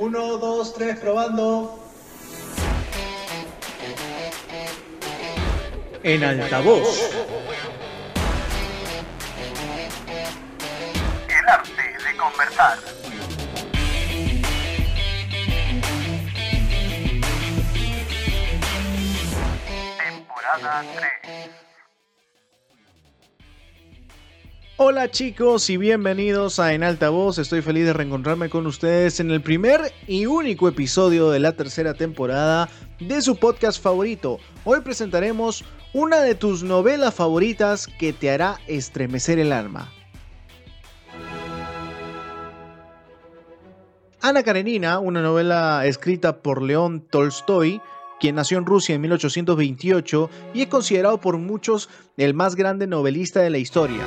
[0.00, 1.76] Uno, dos, tres, probando.
[6.04, 7.10] En altavoz.
[11.28, 12.78] El arte de conversar.
[19.98, 21.67] Temporada 3.
[24.80, 27.38] Hola chicos y bienvenidos a En Altavoz.
[27.38, 31.94] Estoy feliz de reencontrarme con ustedes en el primer y único episodio de la tercera
[31.94, 32.68] temporada
[33.00, 34.38] de su podcast favorito.
[34.62, 39.92] Hoy presentaremos una de tus novelas favoritas que te hará estremecer el alma.
[44.20, 47.82] Ana Karenina, una novela escrita por León Tolstoy,
[48.20, 53.40] quien nació en Rusia en 1828 y es considerado por muchos el más grande novelista
[53.40, 54.04] de la historia.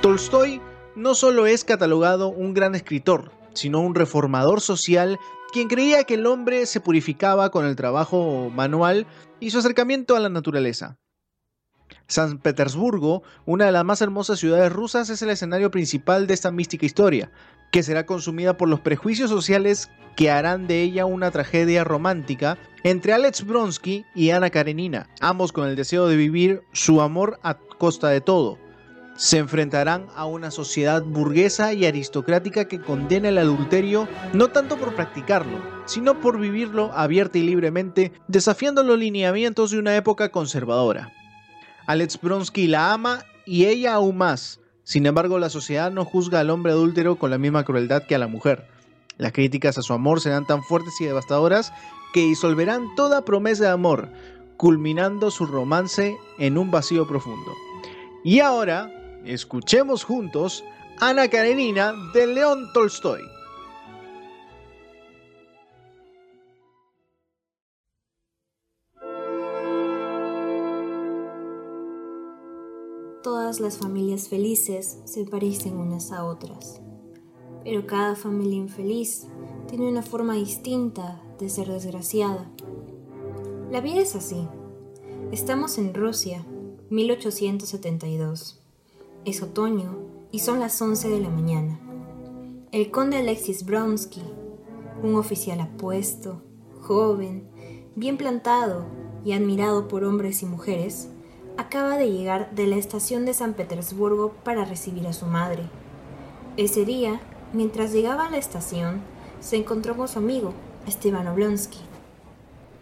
[0.00, 0.60] Tolstoy
[0.94, 5.18] no solo es catalogado un gran escritor, sino un reformador social
[5.52, 9.06] quien creía que el hombre se purificaba con el trabajo manual
[9.40, 10.98] y su acercamiento a la naturaleza.
[12.06, 16.52] San Petersburgo, una de las más hermosas ciudades rusas, es el escenario principal de esta
[16.52, 17.32] mística historia,
[17.72, 23.14] que será consumida por los prejuicios sociales que harán de ella una tragedia romántica entre
[23.14, 28.08] Alex Bronsky y Ana Karenina, ambos con el deseo de vivir su amor a costa
[28.10, 28.58] de todo.
[29.18, 34.94] Se enfrentarán a una sociedad burguesa y aristocrática que condena el adulterio no tanto por
[34.94, 41.12] practicarlo, sino por vivirlo abierta y libremente, desafiando los lineamientos de una época conservadora.
[41.88, 44.60] Alex Bronsky la ama y ella aún más.
[44.84, 48.18] Sin embargo, la sociedad no juzga al hombre adúltero con la misma crueldad que a
[48.18, 48.68] la mujer.
[49.16, 51.72] Las críticas a su amor serán tan fuertes y devastadoras
[52.14, 54.10] que disolverán toda promesa de amor,
[54.56, 57.52] culminando su romance en un vacío profundo.
[58.22, 58.92] Y ahora,
[59.24, 60.64] escuchemos juntos
[61.00, 63.22] Ana Karenina de León Tolstoy.
[73.22, 76.80] Todas las familias felices se parecen unas a otras,
[77.64, 79.28] pero cada familia infeliz
[79.68, 82.50] tiene una forma distinta de ser desgraciada.
[83.70, 84.48] La vida es así.
[85.30, 86.44] Estamos en Rusia,
[86.90, 88.57] 1872.
[89.28, 89.94] Es otoño
[90.32, 91.78] y son las 11 de la mañana.
[92.72, 94.22] El conde Alexis Bronsky,
[95.02, 96.42] un oficial apuesto,
[96.80, 97.46] joven,
[97.94, 98.86] bien plantado
[99.26, 101.10] y admirado por hombres y mujeres,
[101.58, 105.64] acaba de llegar de la estación de San Petersburgo para recibir a su madre.
[106.56, 107.20] Ese día,
[107.52, 109.02] mientras llegaba a la estación,
[109.40, 110.54] se encontró con su amigo,
[110.86, 111.80] Esteban Oblonsky.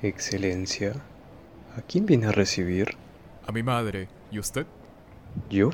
[0.01, 0.93] Excelencia,
[1.77, 2.97] ¿a quién viene a recibir?
[3.49, 4.09] A mi madre.
[4.31, 4.65] ¿Y usted?
[5.51, 5.71] ¿Yo?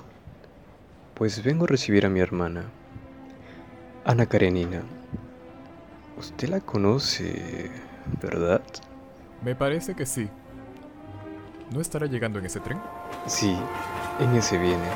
[1.23, 2.65] Pues vengo a recibir a mi hermana,
[4.05, 4.83] Ana Karenina.
[6.19, 7.71] Usted la conoce,
[8.21, 8.61] ¿verdad?
[9.41, 10.29] Me parece que sí.
[11.73, 12.81] ¿No estará llegando en ese tren?
[13.29, 13.57] Sí,
[14.19, 14.89] en ese viene.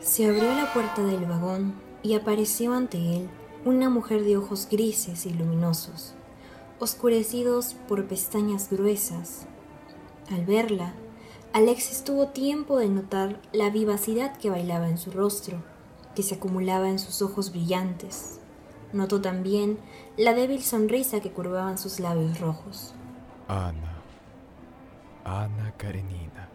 [0.00, 1.74] Se abrió la puerta del vagón
[2.04, 3.28] y apareció ante él
[3.64, 6.14] una mujer de ojos grises y luminosos,
[6.78, 9.48] oscurecidos por pestañas gruesas.
[10.30, 10.94] Al verla,
[11.56, 15.56] Alexis tuvo tiempo de notar la vivacidad que bailaba en su rostro,
[16.14, 18.40] que se acumulaba en sus ojos brillantes.
[18.92, 19.78] Notó también
[20.18, 22.94] la débil sonrisa que curvaban sus labios rojos.
[23.48, 24.02] Ana.
[25.24, 26.50] Ana Karenina.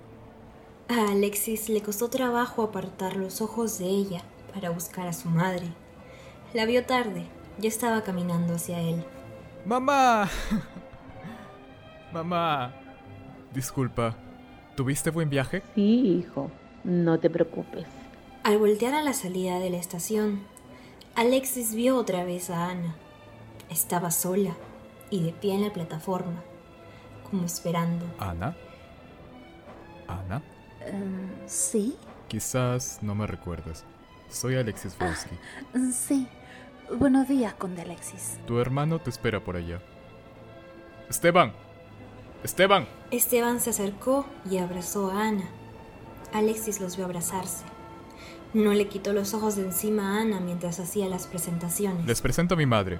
[0.88, 4.22] A Alexis le costó trabajo apartar los ojos de ella
[4.53, 5.73] para buscar a su madre.
[6.53, 7.25] La vio tarde,
[7.57, 9.03] ya estaba caminando hacia él.
[9.66, 10.29] ¡Mamá!
[12.13, 12.75] Mamá.
[13.51, 14.16] Disculpa.
[14.81, 15.61] ¿Tuviste buen viaje?
[15.75, 16.49] Sí, hijo,
[16.83, 17.85] no te preocupes.
[18.43, 20.39] Al voltear a la salida de la estación,
[21.13, 22.95] Alexis vio otra vez a Ana.
[23.69, 24.57] Estaba sola
[25.11, 26.41] y de pie en la plataforma,
[27.29, 28.07] como esperando.
[28.17, 28.57] ¿Ana?
[30.07, 30.41] ¿Ana?
[30.91, 31.95] Uh, sí.
[32.27, 33.85] Quizás no me recuerdes.
[34.29, 35.35] Soy Alexis Volsky.
[35.75, 36.27] Uh, sí.
[36.97, 38.39] Buenos días, conde Alexis.
[38.47, 39.79] Tu hermano te espera por allá.
[41.07, 41.53] Esteban.
[42.43, 42.88] Esteban.
[43.11, 45.46] Esteban se acercó y abrazó a Ana.
[46.34, 47.64] Alexis los vio abrazarse.
[48.55, 52.05] No le quitó los ojos de encima a Ana mientras hacía las presentaciones.
[52.08, 52.99] Les presento a mi madre,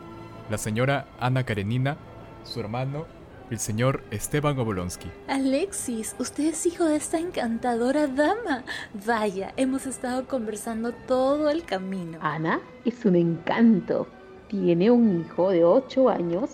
[0.50, 1.98] la señora Ana Karenina,
[2.44, 3.08] su hermano,
[3.50, 5.10] el señor Esteban Obolonsky.
[5.28, 8.64] Alexis, usted es hijo de esta encantadora dama.
[9.06, 12.20] Vaya, hemos estado conversando todo el camino.
[12.22, 14.08] Ana es un encanto.
[14.48, 16.52] Tiene un hijo de ocho años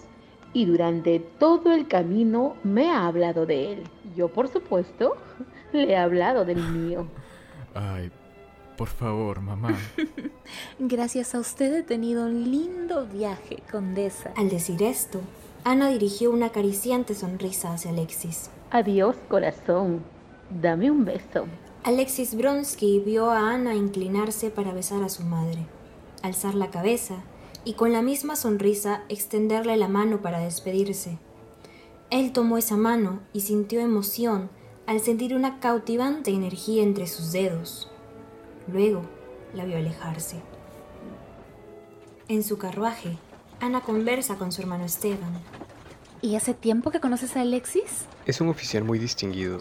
[0.54, 3.84] y durante todo el camino me ha hablado de él.
[4.16, 5.18] Yo, por supuesto,
[5.74, 7.08] le he hablado del mío.
[7.74, 8.12] Ay,
[8.76, 9.76] Por favor, mamá.
[10.80, 14.32] Gracias a usted he tenido un lindo viaje, condesa.
[14.36, 15.20] Al decir esto,
[15.64, 18.52] Ana dirigió una acariciante sonrisa hacia Alexis.
[18.70, 20.04] Adiós, corazón.
[20.50, 21.46] Dame un beso.
[21.84, 25.66] Alexis Bronsky vio a Ana inclinarse para besar a su madre,
[26.22, 27.24] alzar la cabeza
[27.68, 31.18] y con la misma sonrisa extenderle la mano para despedirse.
[32.10, 34.50] Él tomó esa mano y sintió emoción
[34.86, 37.92] al sentir una cautivante energía entre sus dedos.
[38.72, 39.02] Luego
[39.54, 40.42] la vio alejarse.
[42.30, 43.18] En su carruaje,
[43.60, 45.34] Ana conversa con su hermano Esteban.
[46.22, 48.06] ¿Y hace tiempo que conoces a Alexis?
[48.26, 49.60] Es un oficial muy distinguido.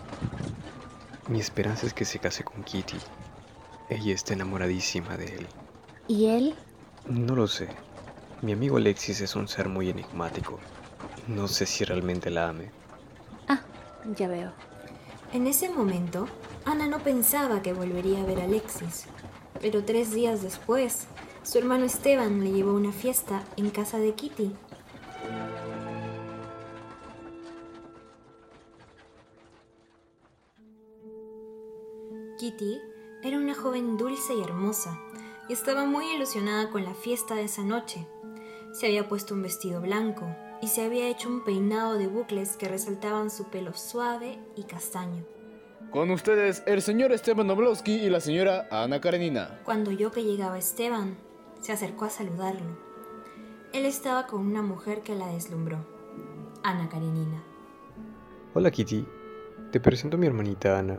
[1.29, 2.99] Mi esperanza es que se case con Kitty.
[3.91, 5.47] Ella está enamoradísima de él.
[6.07, 6.55] ¿Y él?
[7.09, 7.69] No lo sé.
[8.43, 10.59] Mi amigo Alexis es un ser muy enigmático.
[11.27, 12.71] No sé si realmente la ame.
[13.49, 13.63] Ah,
[14.17, 14.53] ya veo.
[15.33, 16.29] En ese momento,
[16.65, 19.07] Ana no pensaba que volvería a ver a Alexis,
[19.61, 21.07] pero tres días después,
[21.43, 24.53] su hermano Esteban le llevó a una fiesta en casa de Kitty.
[32.39, 32.81] Kitty
[33.25, 35.01] era una joven dulce y hermosa,
[35.49, 38.07] y estaba muy ilusionada con la fiesta de esa noche.
[38.73, 40.27] Se había puesto un vestido blanco
[40.61, 45.25] y se había hecho un peinado de bucles que resaltaban su pelo suave y castaño.
[45.91, 49.61] Con ustedes, el señor Esteban Oblowski y la señora Ana Karenina.
[49.65, 51.17] Cuando oyó que llegaba Esteban,
[51.61, 52.79] se acercó a saludarlo.
[53.73, 55.79] Él estaba con una mujer que la deslumbró,
[56.63, 57.43] Ana Karenina.
[58.55, 59.07] Hola Kitty,
[59.71, 60.99] te presento a mi hermanita Ana.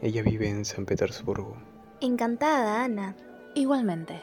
[0.00, 1.56] Ella vive en San Petersburgo.
[2.00, 3.16] Encantada, Ana.
[3.58, 4.22] Igualmente.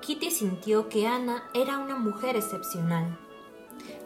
[0.00, 3.18] Kitty sintió que Ana era una mujer excepcional.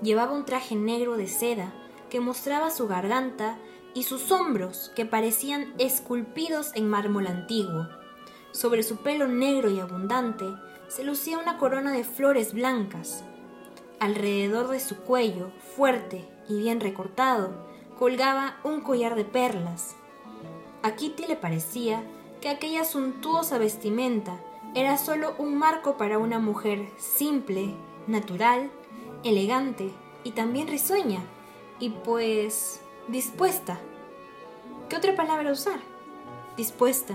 [0.02, 1.72] Llevaba un traje negro de seda
[2.08, 3.58] que mostraba su garganta
[3.94, 7.86] y sus hombros que parecían esculpidos en mármol antiguo.
[8.50, 10.46] Sobre su pelo negro y abundante
[10.88, 13.22] se lucía una corona de flores blancas.
[14.00, 17.68] Alrededor de su cuello, fuerte y bien recortado,
[18.00, 19.94] colgaba un collar de perlas.
[20.82, 22.02] A Kitty le parecía
[22.40, 24.36] que aquella suntuosa vestimenta
[24.74, 27.74] era solo un marco para una mujer simple,
[28.06, 28.70] natural,
[29.24, 29.90] elegante
[30.24, 31.20] y también risueña,
[31.78, 33.78] y pues dispuesta.
[34.88, 35.80] ¿Qué otra palabra usar?
[36.56, 37.14] Dispuesta.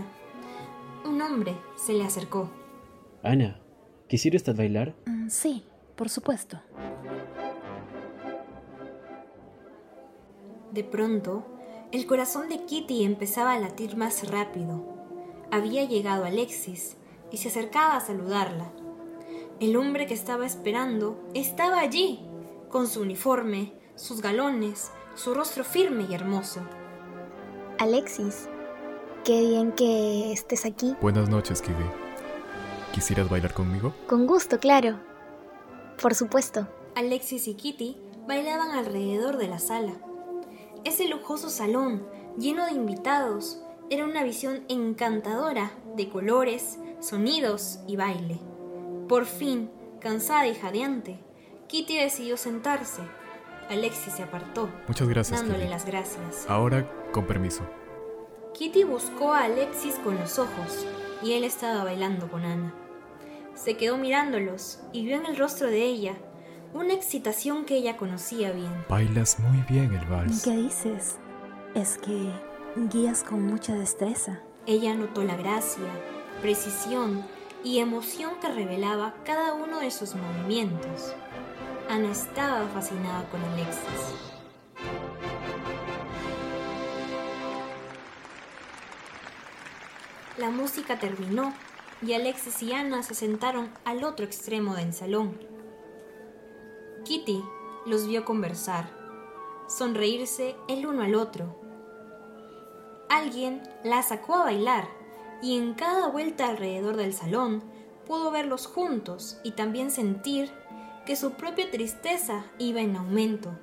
[1.05, 2.49] Un hombre se le acercó.
[3.23, 3.59] Ana,
[4.07, 4.95] ¿quisiera usted bailar?
[5.05, 6.59] Mm, Sí, por supuesto.
[10.71, 11.45] De pronto,
[11.91, 14.94] el corazón de Kitty empezaba a latir más rápido.
[15.51, 16.97] Había llegado Alexis
[17.31, 18.71] y se acercaba a saludarla.
[19.59, 22.19] El hombre que estaba esperando estaba allí,
[22.69, 26.61] con su uniforme, sus galones, su rostro firme y hermoso.
[27.79, 28.49] Alexis,
[29.23, 30.95] qué bien que estés aquí.
[31.01, 31.83] Buenas noches, Kitty.
[32.93, 33.93] ¿Quisieras bailar conmigo?
[34.07, 34.99] Con gusto, claro.
[36.01, 36.67] Por supuesto.
[36.95, 39.93] Alexis y Kitty bailaban alrededor de la sala.
[40.83, 42.05] Ese lujoso salón,
[42.37, 48.39] lleno de invitados, era una visión encantadora de colores, sonidos y baile.
[49.07, 51.19] Por fin, cansada y jadeante,
[51.67, 53.01] Kitty decidió sentarse.
[53.69, 55.71] Alexis se apartó, Muchas gracias, dándole Kitty.
[55.71, 56.45] las gracias.
[56.47, 57.63] Ahora, con permiso.
[58.53, 60.85] Kitty buscó a Alexis con los ojos
[61.23, 62.73] y él estaba bailando con Ana.
[63.53, 66.13] Se quedó mirándolos y vio en el rostro de ella
[66.73, 68.71] una excitación que ella conocía bien.
[68.89, 70.43] Bailas muy bien el vals.
[70.43, 71.17] ¿Qué dices?
[71.73, 72.29] Es que
[72.75, 74.41] guías con mucha destreza.
[74.65, 75.87] Ella notó la gracia,
[76.41, 77.25] precisión
[77.63, 81.15] y emoción que revelaba cada uno de sus movimientos.
[81.89, 84.15] Ana estaba fascinada con Alexis.
[90.37, 91.53] La música terminó
[92.01, 95.39] y Alexis y Ana se sentaron al otro extremo del salón.
[97.05, 97.41] Kitty
[97.85, 98.89] los vio conversar,
[99.69, 101.64] sonreírse el uno al otro.
[103.09, 104.87] Alguien la sacó a bailar
[105.41, 107.63] y en cada vuelta alrededor del salón
[108.05, 110.51] pudo verlos juntos y también sentir
[111.05, 113.57] que su propia tristeza iba en aumento.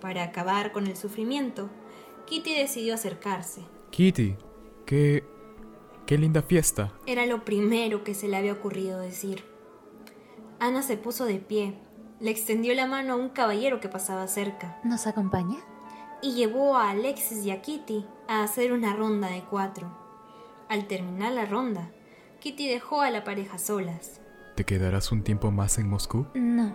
[0.00, 1.68] Para acabar con el sufrimiento,
[2.26, 3.62] Kitty decidió acercarse.
[3.90, 4.36] Kitty,
[4.84, 5.24] qué.
[6.06, 6.92] qué linda fiesta.
[7.06, 9.44] Era lo primero que se le había ocurrido decir.
[10.58, 11.78] Ana se puso de pie,
[12.20, 15.58] le extendió la mano a un caballero que pasaba cerca ¿Nos acompaña?
[16.22, 19.88] Y llevó a Alexis y a Kitty a hacer una ronda de cuatro.
[20.68, 21.90] Al terminar la ronda,
[22.40, 24.20] Kitty dejó a la pareja solas.
[24.54, 26.26] ¿Te quedarás un tiempo más en Moscú?
[26.34, 26.72] No.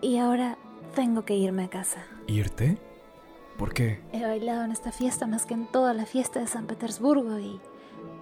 [0.00, 0.58] Y ahora
[0.94, 2.04] tengo que irme a casa.
[2.26, 2.78] ¿Irte?
[3.58, 4.02] ¿Por qué?
[4.12, 7.60] He bailado en esta fiesta más que en toda la fiesta de San Petersburgo y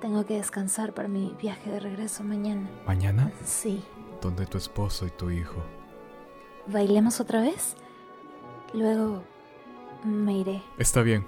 [0.00, 2.68] Tengo que descansar para mi viaje de regreso mañana.
[2.86, 3.32] ¿Mañana?
[3.44, 3.82] Sí.
[4.20, 5.62] ¿Dónde tu esposo y tu hijo?
[6.66, 7.74] ¿Bailemos otra vez?
[8.72, 9.22] Luego
[10.04, 10.62] me iré.
[10.78, 11.26] Está bien.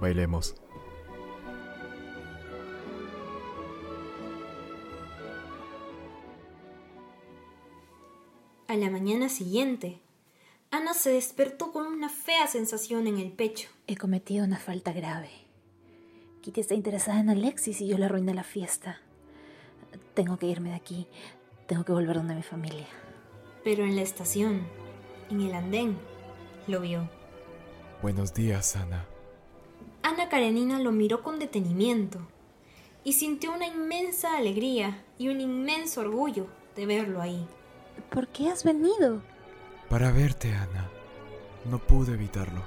[0.00, 0.54] Bailemos.
[8.66, 10.00] A la mañana siguiente,
[10.70, 13.68] Ana se despertó con una fea sensación en el pecho.
[13.88, 15.30] He cometido una falta grave.
[16.40, 19.00] Kitty está interesada en Alexis y yo le arruiné la fiesta.
[20.14, 21.08] Tengo que irme de aquí.
[21.66, 22.86] Tengo que volver donde mi familia.
[23.64, 24.62] Pero en la estación,
[25.30, 25.98] en el andén,
[26.68, 27.10] lo vio.
[28.02, 29.04] Buenos días, Ana.
[30.02, 32.18] Ana Karenina lo miró con detenimiento
[33.04, 37.46] y sintió una inmensa alegría y un inmenso orgullo de verlo ahí.
[38.10, 39.20] ¿Por qué has venido?
[39.90, 40.88] Para verte, Ana.
[41.70, 42.62] No pude evitarlo.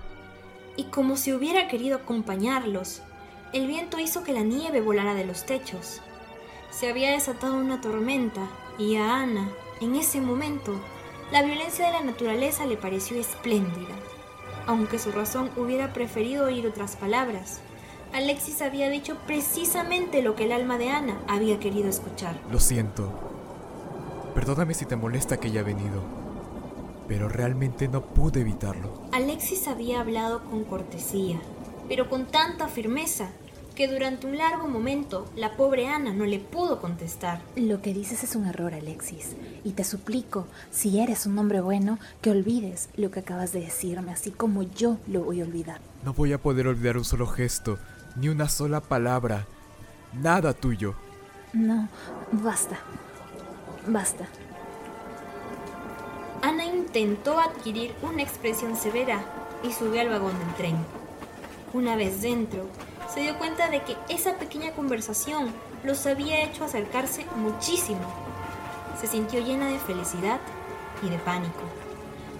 [0.77, 3.01] Y como si hubiera querido acompañarlos,
[3.53, 6.01] el viento hizo que la nieve volara de los techos.
[6.69, 8.47] Se había desatado una tormenta
[8.77, 10.79] y a Ana, en ese momento,
[11.31, 13.95] la violencia de la naturaleza le pareció espléndida.
[14.65, 17.59] Aunque su razón hubiera preferido oír otras palabras,
[18.13, 22.39] Alexis había dicho precisamente lo que el alma de Ana había querido escuchar.
[22.51, 23.11] Lo siento.
[24.35, 26.01] Perdóname si te molesta que haya venido,
[27.07, 29.01] pero realmente no pude evitarlo.
[29.11, 31.39] Alexis había hablado con cortesía,
[31.87, 33.31] pero con tanta firmeza
[33.75, 37.41] que durante un largo momento la pobre Ana no le pudo contestar.
[37.55, 41.99] Lo que dices es un error, Alexis, y te suplico, si eres un hombre bueno,
[42.21, 45.79] que olvides lo que acabas de decirme, así como yo lo voy a olvidar.
[46.03, 47.79] No voy a poder olvidar un solo gesto,
[48.15, 49.47] ni una sola palabra,
[50.13, 50.95] nada tuyo.
[51.53, 51.89] No,
[52.31, 52.77] basta.
[53.87, 54.27] Basta.
[56.41, 59.23] Ana intentó adquirir una expresión severa
[59.63, 60.75] y subió al vagón del tren.
[61.73, 62.67] Una vez dentro,
[63.13, 65.53] se dio cuenta de que esa pequeña conversación
[65.83, 68.01] los había hecho acercarse muchísimo.
[68.99, 70.39] Se sintió llena de felicidad
[71.03, 71.61] y de pánico.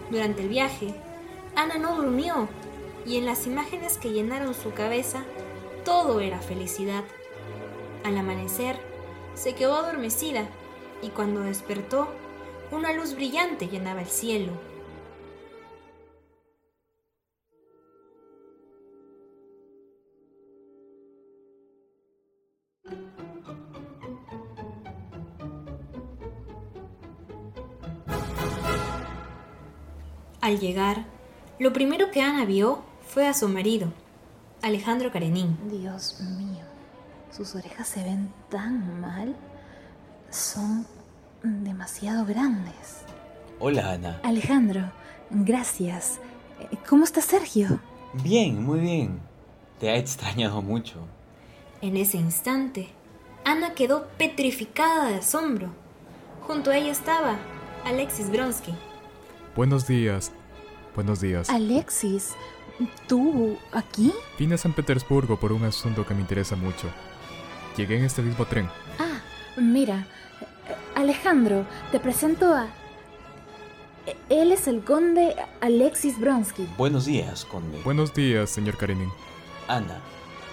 [0.09, 0.95] Durante el viaje,
[1.55, 2.47] Ana no durmió
[3.05, 5.23] y en las imágenes que llenaron su cabeza,
[5.85, 7.03] todo era felicidad.
[8.03, 8.77] Al amanecer,
[9.35, 10.47] se quedó adormecida
[11.01, 12.07] y cuando despertó,
[12.71, 14.53] una luz brillante llenaba el cielo.
[30.43, 31.05] Al llegar,
[31.57, 33.93] lo primero que Ana vio fue a su marido,
[34.61, 35.57] Alejandro Karenin.
[35.69, 36.65] Dios mío,
[37.31, 39.37] sus orejas se ven tan mal.
[40.29, 40.85] Son
[41.43, 43.05] demasiado grandes.
[43.61, 44.19] Hola, Ana.
[44.21, 44.91] Alejandro,
[45.29, 46.19] gracias.
[46.89, 47.79] ¿Cómo está Sergio?
[48.11, 49.21] Bien, muy bien.
[49.79, 50.97] Te ha extrañado mucho.
[51.79, 52.89] En ese instante,
[53.45, 55.69] Ana quedó petrificada de asombro.
[56.41, 57.37] Junto a ella estaba
[57.85, 58.73] Alexis Bronsky.
[59.55, 60.31] Buenos días.
[60.95, 61.47] Buenos días.
[61.49, 62.33] Alexis,
[63.07, 64.11] ¿tú aquí?
[64.39, 66.87] Vine a San Petersburgo por un asunto que me interesa mucho.
[67.77, 68.67] Llegué en este mismo tren.
[68.97, 69.21] Ah,
[69.57, 70.07] mira,
[70.95, 72.67] Alejandro, te presento a...
[74.29, 76.67] Él es el conde Alexis Bronsky.
[76.75, 77.79] Buenos días, conde.
[77.83, 79.11] Buenos días, señor Karenin.
[79.67, 80.01] Ana,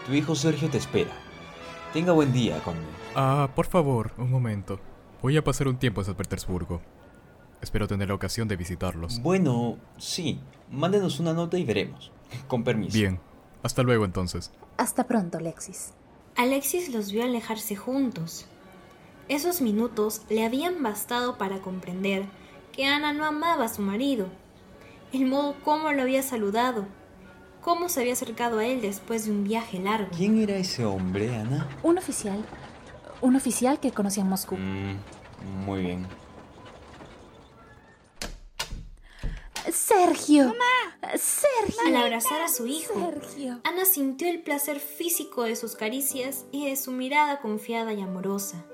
[0.06, 1.10] tu hijo Sergio te espera.
[1.94, 2.86] Tenga buen día, conde.
[3.14, 4.78] Ah, por favor, un momento.
[5.22, 6.82] Voy a pasar un tiempo en San Petersburgo.
[7.62, 9.20] Espero tener la ocasión de visitarlos.
[9.20, 10.40] Bueno, sí.
[10.70, 12.10] Mándenos una nota y veremos.
[12.48, 12.96] Con permiso.
[12.96, 13.20] Bien.
[13.62, 14.50] Hasta luego entonces.
[14.76, 15.92] Hasta pronto, Alexis.
[16.36, 18.46] Alexis los vio alejarse juntos.
[19.28, 22.24] Esos minutos le habían bastado para comprender
[22.72, 24.26] que Ana no amaba a su marido.
[25.12, 26.86] El modo como lo había saludado,
[27.60, 30.10] cómo se había acercado a él después de un viaje largo.
[30.16, 31.68] ¿Quién era ese hombre, Ana?
[31.82, 32.44] Un oficial.
[33.20, 34.56] Un oficial que conocí en Moscú.
[34.56, 34.96] Mm,
[35.66, 36.06] muy bien.
[39.72, 40.48] Sergio.
[40.48, 41.16] ¡Mamá!
[41.18, 41.80] Sergio.
[41.86, 43.60] Al abrazar a su hijo, Sergio.
[43.64, 48.64] Ana sintió el placer físico de sus caricias y de su mirada confiada y amorosa.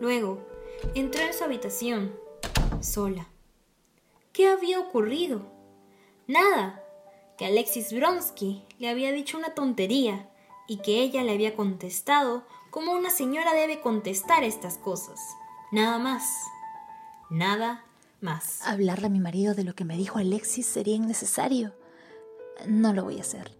[0.00, 0.46] Luego,
[0.94, 2.14] entró en su habitación,
[2.80, 3.28] sola.
[4.32, 5.42] ¿Qué había ocurrido?
[6.26, 6.82] Nada,
[7.38, 10.28] que Alexis Bronsky le había dicho una tontería
[10.66, 15.20] y que ella le había contestado como una señora debe contestar estas cosas.
[15.70, 16.24] Nada más.
[17.30, 17.84] Nada
[18.24, 18.60] más.
[18.66, 21.72] Hablarle a mi marido de lo que me dijo Alexis sería innecesario.
[22.66, 23.56] No lo voy a hacer.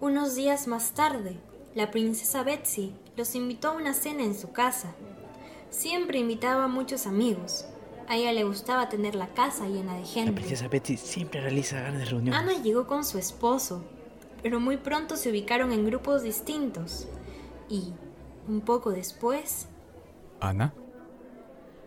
[0.00, 1.38] Unos días más tarde,
[1.74, 4.94] la princesa Betsy los invitó a una cena en su casa.
[5.70, 7.66] Siempre invitaba a muchos amigos.
[8.08, 10.32] A ella le gustaba tener la casa llena de gente.
[10.32, 12.40] La princesa Betsy siempre realiza grandes reuniones.
[12.40, 13.84] Ana llegó con su esposo,
[14.42, 17.06] pero muy pronto se ubicaron en grupos distintos.
[17.68, 17.92] Y,
[18.48, 19.68] un poco después,
[20.40, 20.74] Ana.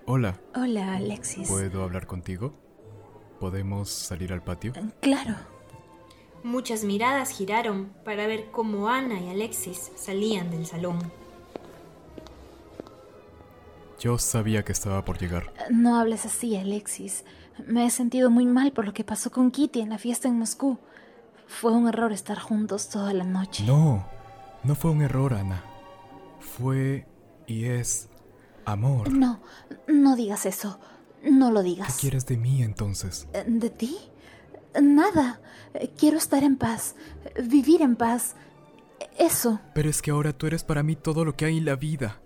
[0.07, 0.39] Hola.
[0.55, 1.47] Hola, Alexis.
[1.47, 2.53] ¿Puedo hablar contigo?
[3.39, 4.74] ¿Podemos salir al patio?
[5.01, 5.35] Claro.
[6.43, 11.00] muchas miradas giraron para ver cómo Ana y Alexis salían del salón.
[14.00, 15.51] Yo sabía que estaba por llegar.
[15.71, 17.25] No hables así, Alexis.
[17.65, 20.38] Me he sentido muy mal por lo que pasó con Kitty en la fiesta en
[20.38, 20.77] Moscú.
[21.47, 23.63] Fue un error estar juntos toda la noche.
[23.65, 24.05] No,
[24.63, 25.63] no fue un error, Ana.
[26.39, 27.07] Fue
[27.47, 28.09] y es
[28.65, 29.12] amor.
[29.12, 29.41] No,
[29.88, 30.79] no digas eso.
[31.24, 31.98] No lo ¿Qué digas.
[32.00, 33.27] quieres de mí entonces?
[33.34, 33.98] Eh, ¿De ti?
[34.79, 35.41] Nada.
[35.98, 36.95] Quiero estar en paz.
[37.43, 38.36] Vivir en paz.
[39.17, 39.60] Eso.
[39.74, 42.19] Pero es que ahora tú eres para mí todo lo que hay en la vida.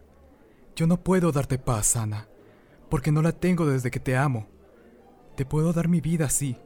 [0.76, 2.28] Yo no puedo darte paz, Ana,
[2.90, 4.48] porque no la tengo desde que te amo.
[5.36, 6.58] Te puedo dar mi vida así.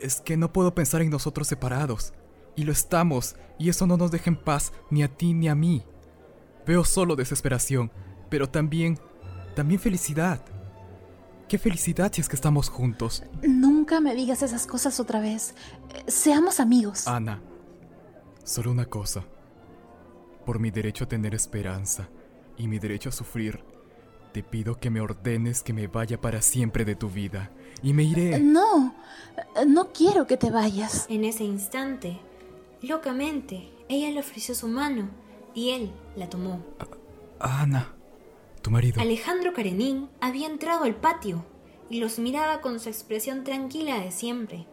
[0.00, 2.12] Es que no puedo pensar en nosotros separados.
[2.54, 5.54] Y lo estamos, y eso no nos deja en paz ni a ti ni a
[5.54, 5.84] mí.
[6.66, 7.90] Veo solo desesperación,
[8.32, 8.98] pero también,
[9.54, 10.40] también felicidad.
[11.50, 13.22] Qué felicidad si es que estamos juntos.
[13.42, 15.54] Nunca me digas esas cosas otra vez.
[16.06, 17.06] Seamos amigos.
[17.06, 17.42] Ana,
[18.42, 19.22] solo una cosa.
[20.46, 22.08] Por mi derecho a tener esperanza
[22.56, 23.62] y mi derecho a sufrir,
[24.32, 27.50] te pido que me ordenes que me vaya para siempre de tu vida.
[27.82, 28.40] Y me iré.
[28.40, 28.94] No,
[29.66, 31.04] no quiero que te vayas.
[31.10, 32.18] En ese instante,
[32.80, 35.10] locamente, ella le ofreció su mano
[35.52, 36.64] y él la tomó.
[37.38, 37.92] Ana,
[38.62, 39.00] tu marido.
[39.00, 41.44] Alejandro Karenin había entrado al patio
[41.90, 44.66] y los miraba con su expresión tranquila de siempre.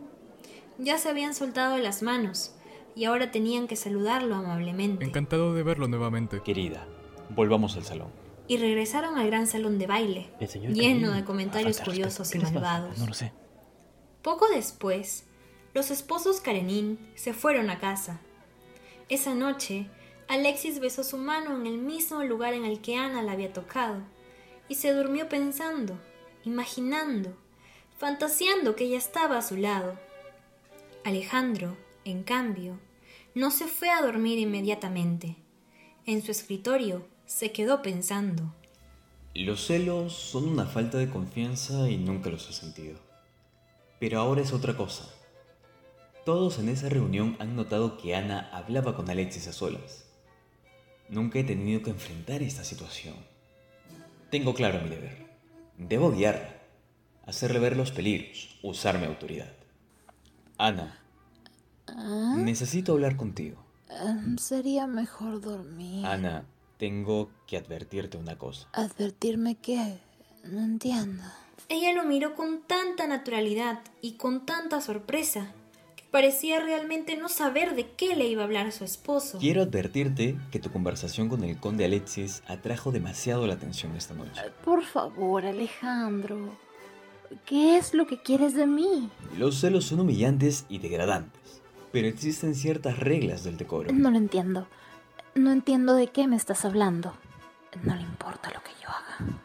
[0.77, 2.55] Ya se habían soltado las manos
[2.95, 5.03] y ahora tenían que saludarlo amablemente.
[5.03, 6.41] Encantado de verlo nuevamente.
[6.41, 6.87] Querida,
[7.29, 8.07] volvamos al salón.
[8.47, 11.15] Y regresaron al gran salón de baile, El señor lleno Karenin.
[11.17, 12.97] de comentarios curiosos y malvados.
[12.97, 13.31] No lo sé.
[14.21, 15.25] Poco después,
[15.73, 18.21] los esposos Karenin se fueron a casa.
[19.07, 19.87] Esa noche,
[20.29, 24.03] Alexis besó su mano en el mismo lugar en el que Ana la había tocado
[24.67, 25.99] y se durmió pensando,
[26.45, 27.35] imaginando,
[27.97, 29.99] fantaseando que ella estaba a su lado.
[31.03, 31.75] Alejandro,
[32.05, 32.79] en cambio,
[33.33, 35.35] no se fue a dormir inmediatamente.
[36.05, 38.53] En su escritorio se quedó pensando.
[39.33, 42.99] Los celos son una falta de confianza y nunca los he sentido.
[43.99, 45.11] Pero ahora es otra cosa.
[46.23, 50.08] Todos en esa reunión han notado que Ana hablaba con Alexis a solas.
[51.09, 53.15] Nunca he tenido que enfrentar esta situación.
[54.29, 55.27] Tengo claro mi deber.
[55.77, 56.55] Debo guiarla,
[57.25, 59.51] hacerle ver los peligros, usar mi autoridad.
[60.57, 60.95] Ana,
[61.87, 63.63] Ah, necesito hablar contigo.
[63.89, 66.05] em, sería mejor dormir.
[66.05, 66.45] Ana,
[66.77, 68.67] tengo que advertirte una cosa.
[68.73, 69.97] ¿Advertirme qué?
[70.43, 71.23] No entiendo.
[71.69, 75.51] Ella lo miró con tanta naturalidad y con tanta sorpresa
[76.11, 79.37] parecía realmente no saber de qué le iba a hablar su esposo.
[79.39, 84.41] Quiero advertirte que tu conversación con el conde Alexis atrajo demasiado la atención esta noche.
[84.63, 86.57] Por favor, Alejandro.
[87.45, 89.09] ¿Qué es lo que quieres de mí?
[89.37, 93.91] Los celos son humillantes y degradantes, pero existen ciertas reglas del decoro.
[93.93, 94.67] No lo entiendo.
[95.35, 97.13] No entiendo de qué me estás hablando.
[97.83, 99.39] No le importa lo que yo haga.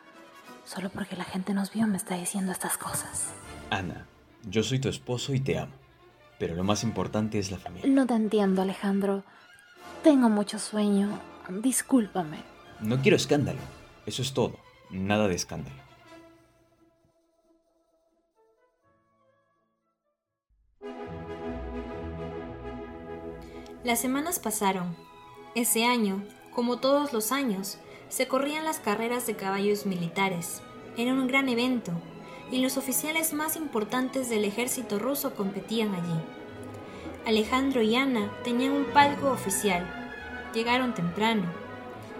[0.64, 3.32] Solo porque la gente nos vio me está diciendo estas cosas.
[3.68, 4.06] Ana,
[4.48, 5.72] yo soy tu esposo y te amo,
[6.38, 7.90] pero lo más importante es la familia.
[7.90, 9.24] No te entiendo, Alejandro.
[10.02, 11.18] Tengo mucho sueño.
[11.48, 12.38] Discúlpame.
[12.80, 13.60] No quiero escándalo,
[14.06, 14.58] eso es todo,
[14.90, 15.84] nada de escándalo.
[23.84, 24.96] Las semanas pasaron.
[25.54, 30.62] Ese año, como todos los años, se corrían las carreras de caballos militares.
[30.96, 31.92] Era un gran evento,
[32.50, 36.20] y los oficiales más importantes del ejército ruso competían allí.
[37.26, 39.86] Alejandro y Ana tenían un palco oficial.
[40.52, 41.44] Llegaron temprano.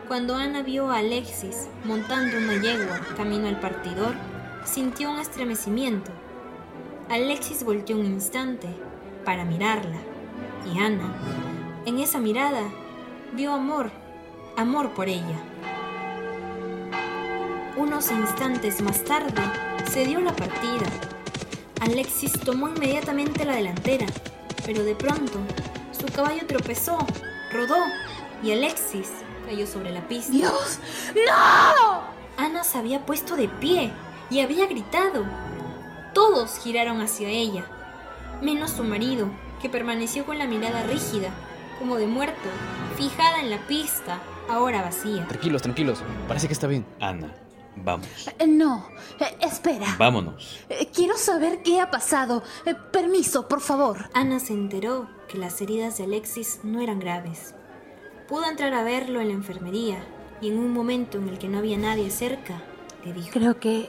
[0.08, 4.14] Cuando Ana vio a Alexis montando una yegua camino al partidor,
[4.64, 6.10] sintió un estremecimiento.
[7.10, 8.68] Alexis volteó un instante
[9.24, 9.98] para mirarla,
[10.72, 11.14] y Ana,
[11.87, 12.62] en esa mirada,
[13.34, 13.90] vio amor,
[14.56, 15.38] amor por ella.
[17.76, 19.42] Unos instantes más tarde,
[19.90, 20.86] se dio la partida.
[21.80, 24.06] Alexis tomó inmediatamente la delantera,
[24.64, 25.38] pero de pronto
[25.92, 26.98] su caballo tropezó,
[27.52, 27.76] rodó
[28.42, 29.10] y Alexis
[29.46, 30.32] cayó sobre la pista.
[30.32, 30.78] ¡Dios!
[31.14, 32.02] ¡No!
[32.36, 33.92] Ana se había puesto de pie
[34.30, 35.24] y había gritado.
[36.12, 37.64] Todos giraron hacia ella,
[38.40, 39.28] menos su marido,
[39.60, 41.30] que permaneció con la mirada rígida,
[41.78, 42.48] como de muerto,
[42.96, 45.26] fijada en la pista, ahora vacía.
[45.26, 46.02] Tranquilos, tranquilos.
[46.28, 46.86] Parece que está bien.
[47.00, 47.32] Ana,
[47.76, 48.08] vamos.
[48.38, 48.88] Eh, No,
[49.20, 49.87] eh, espera.
[49.98, 50.60] Vámonos.
[50.68, 52.42] Eh, Quiero saber qué ha pasado.
[52.92, 54.08] Permiso, por favor.
[54.14, 57.54] Ana se enteró que las heridas de Alexis no eran graves.
[58.28, 60.04] Pudo entrar a verlo en la enfermería
[60.40, 62.62] y en un momento en el que no había nadie cerca,
[63.04, 63.88] le dijo, Creo que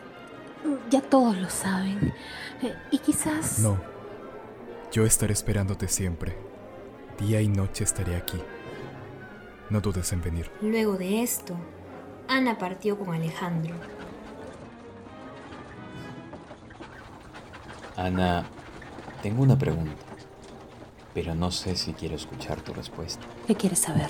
[0.90, 2.14] ya todos lo saben.
[2.92, 3.60] Y quizás...
[3.60, 3.78] No.
[4.92, 6.38] Yo estaré esperándote siempre.
[7.20, 8.40] Día y noche estaré aquí.
[9.70, 10.50] No dudes en venir.
[10.62, 11.56] Luego de esto,
[12.28, 13.76] Ana partió con Alejandro.
[17.98, 18.46] Ana,
[19.22, 19.96] tengo una pregunta,
[21.14, 23.26] pero no sé si quiero escuchar tu respuesta.
[23.48, 24.10] ¿Qué quieres saber?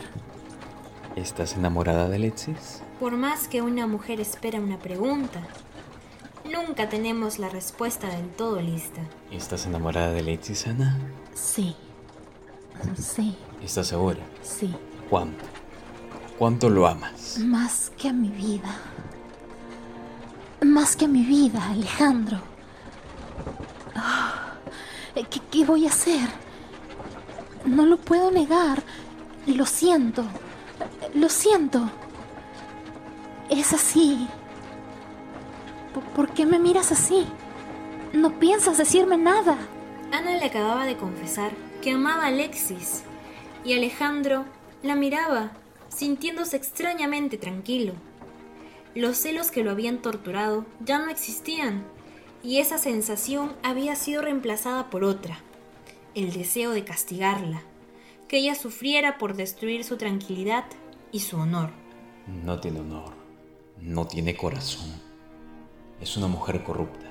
[1.15, 2.82] ¿Estás enamorada de Alexis?
[2.99, 5.41] Por más que una mujer espera una pregunta,
[6.51, 9.01] nunca tenemos la respuesta del todo lista.
[9.32, 10.97] ¿Estás enamorada de Alexis, Ana?
[11.34, 11.75] Sí.
[12.97, 14.19] Sí, ¿Estás segura?
[14.41, 14.75] sí.
[15.10, 15.45] ¿Cuánto?
[16.37, 17.37] ¿Cuánto lo amas?
[17.39, 18.75] Más que a mi vida.
[20.61, 22.39] Más que a mi vida, Alejandro.
[23.95, 24.53] Ah,
[25.13, 26.27] ¿Qué, qué voy a hacer?
[27.65, 28.83] No lo puedo negar.
[29.47, 30.25] Lo siento.
[31.13, 31.89] Lo siento.
[33.49, 34.27] Es así.
[35.93, 37.25] ¿Por- ¿Por qué me miras así?
[38.11, 39.57] No piensas decirme nada.
[40.11, 43.03] Ana le acababa de confesar que amaba a Alexis
[43.63, 44.45] y Alejandro
[44.83, 45.51] la miraba,
[45.95, 47.93] sintiéndose extrañamente tranquilo.
[48.93, 51.86] Los celos que lo habían torturado ya no existían
[52.43, 55.39] y esa sensación había sido reemplazada por otra,
[56.13, 57.62] el deseo de castigarla,
[58.27, 60.65] que ella sufriera por destruir su tranquilidad
[61.12, 61.71] y su honor.
[62.27, 63.13] No tiene honor,
[63.79, 64.91] no tiene corazón.
[66.01, 67.10] Es una mujer corrupta.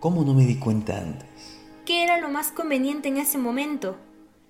[0.00, 1.58] ¿Cómo no me di cuenta antes?
[1.84, 3.96] ¿Qué era lo más conveniente en ese momento?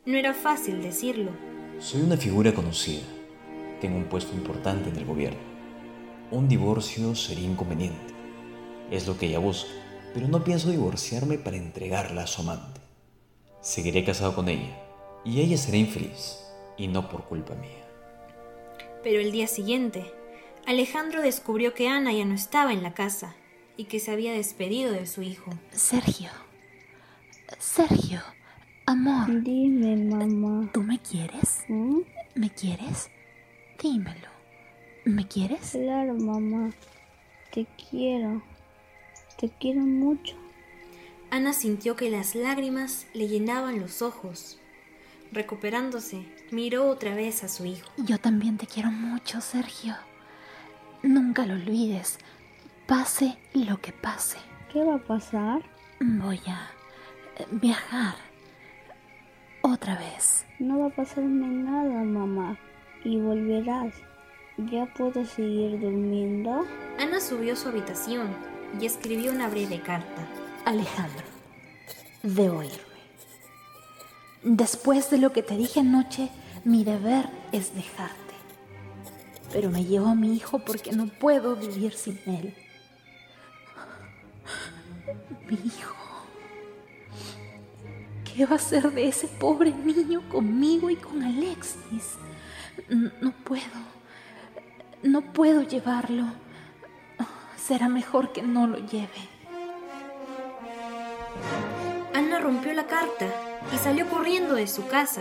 [0.06, 1.49] No era fácil decirlo.
[1.80, 3.00] Soy una figura conocida.
[3.80, 5.40] Tengo un puesto importante en el gobierno.
[6.30, 8.12] Un divorcio sería inconveniente.
[8.90, 9.70] Es lo que ella busca.
[10.12, 12.82] Pero no pienso divorciarme para entregarla a su amante.
[13.62, 14.78] Seguiré casado con ella.
[15.24, 16.44] Y ella será infeliz.
[16.76, 17.88] Y no por culpa mía.
[19.02, 20.04] Pero el día siguiente,
[20.66, 23.34] Alejandro descubrió que Ana ya no estaba en la casa
[23.78, 25.50] y que se había despedido de su hijo.
[25.70, 26.28] Sergio.
[27.58, 28.20] Sergio.
[28.90, 29.44] Amor.
[29.44, 30.68] Dime, mamá.
[30.72, 31.64] ¿Tú me quieres?
[32.34, 33.08] ¿Me quieres?
[33.80, 34.26] Dímelo.
[35.04, 35.70] ¿Me quieres?
[35.70, 36.72] Claro, mamá.
[37.52, 38.42] Te quiero.
[39.38, 40.34] Te quiero mucho.
[41.30, 44.58] Ana sintió que las lágrimas le llenaban los ojos.
[45.30, 47.88] Recuperándose, miró otra vez a su hijo.
[47.96, 49.94] Yo también te quiero mucho, Sergio.
[51.04, 52.18] Nunca lo olvides.
[52.88, 54.38] Pase lo que pase.
[54.72, 55.62] ¿Qué va a pasar?
[56.00, 56.72] Voy a
[57.52, 58.29] viajar.
[59.62, 60.46] Otra vez.
[60.58, 62.58] No va a pasarme nada, mamá.
[63.04, 63.94] Y volverás.
[64.56, 66.64] ¿Ya puedo seguir durmiendo?
[66.98, 68.28] Ana subió a su habitación
[68.78, 70.26] y escribió una breve carta.
[70.64, 71.24] Alejandro,
[72.22, 72.78] debo irme.
[74.42, 76.30] Después de lo que te dije anoche,
[76.64, 78.16] mi deber es dejarte.
[79.52, 82.54] Pero me llevo a mi hijo porque no puedo vivir sin él.
[85.48, 85.99] Mi hijo.
[88.40, 92.14] ¿Qué va a ser de ese pobre niño conmigo y con Alexis?
[92.88, 93.60] No puedo.
[95.02, 96.24] No puedo llevarlo.
[97.62, 99.28] Será mejor que no lo lleve.
[102.14, 103.26] Ana rompió la carta
[103.74, 105.20] y salió corriendo de su casa.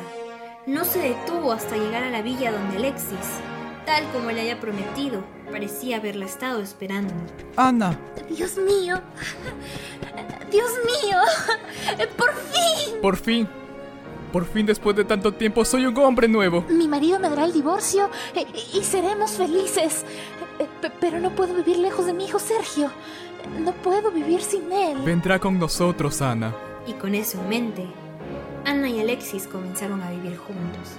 [0.65, 3.41] No se detuvo hasta llegar a la villa donde Alexis,
[3.89, 7.11] tal como le había prometido, parecía haberla estado esperando.
[7.55, 7.97] Ana,
[8.29, 9.01] Dios mío.
[10.51, 11.17] Dios mío.
[12.15, 13.01] Por fin.
[13.01, 13.47] por fin.
[14.31, 16.63] Por fin después de tanto tiempo soy un hombre nuevo.
[16.69, 20.05] Mi marido me dará el divorcio eh, y seremos felices.
[20.59, 22.91] Eh, pe- Pero no puedo vivir lejos de mi hijo Sergio.
[23.59, 24.99] No puedo vivir sin él.
[24.99, 26.53] Vendrá con nosotros, Ana.
[26.85, 27.87] Y con eso en mente,
[28.65, 30.89] Ana y Alexis comenzaron a vivir juntos.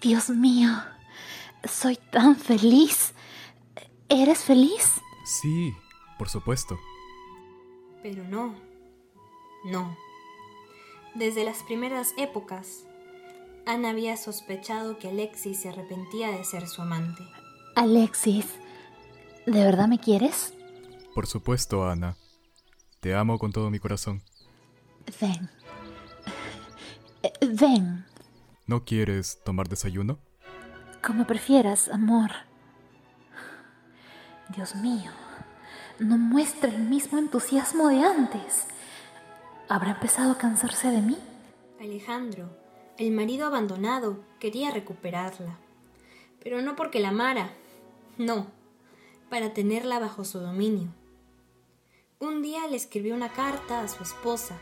[0.00, 0.70] Dios mío.
[1.68, 3.14] Soy tan feliz.
[4.08, 5.00] ¿Eres feliz?
[5.24, 5.74] Sí,
[6.18, 6.78] por supuesto.
[8.02, 8.54] Pero no,
[9.64, 9.96] no.
[11.14, 12.84] Desde las primeras épocas,
[13.66, 17.22] Ana había sospechado que Alexis se arrepentía de ser su amante.
[17.74, 18.46] Alexis,
[19.46, 20.54] ¿de verdad me quieres?
[21.14, 22.16] Por supuesto, Ana.
[23.00, 24.22] Te amo con todo mi corazón.
[25.20, 25.50] Ven.
[27.22, 28.06] Eh, Ven.
[28.68, 30.18] ¿No quieres tomar desayuno?
[31.02, 32.30] Como prefieras, amor.
[34.54, 35.10] Dios mío,
[35.98, 38.66] no muestra el mismo entusiasmo de antes.
[39.70, 41.16] ¿Habrá empezado a cansarse de mí?
[41.80, 42.50] Alejandro,
[42.98, 45.56] el marido abandonado, quería recuperarla.
[46.42, 47.48] Pero no porque la amara,
[48.18, 48.48] no,
[49.30, 50.92] para tenerla bajo su dominio.
[52.18, 54.58] Un día le escribió una carta a su esposa,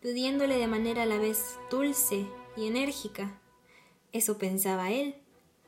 [0.00, 2.28] pidiéndole de manera a la vez dulce
[2.58, 3.38] y enérgica,
[4.12, 5.14] eso pensaba él,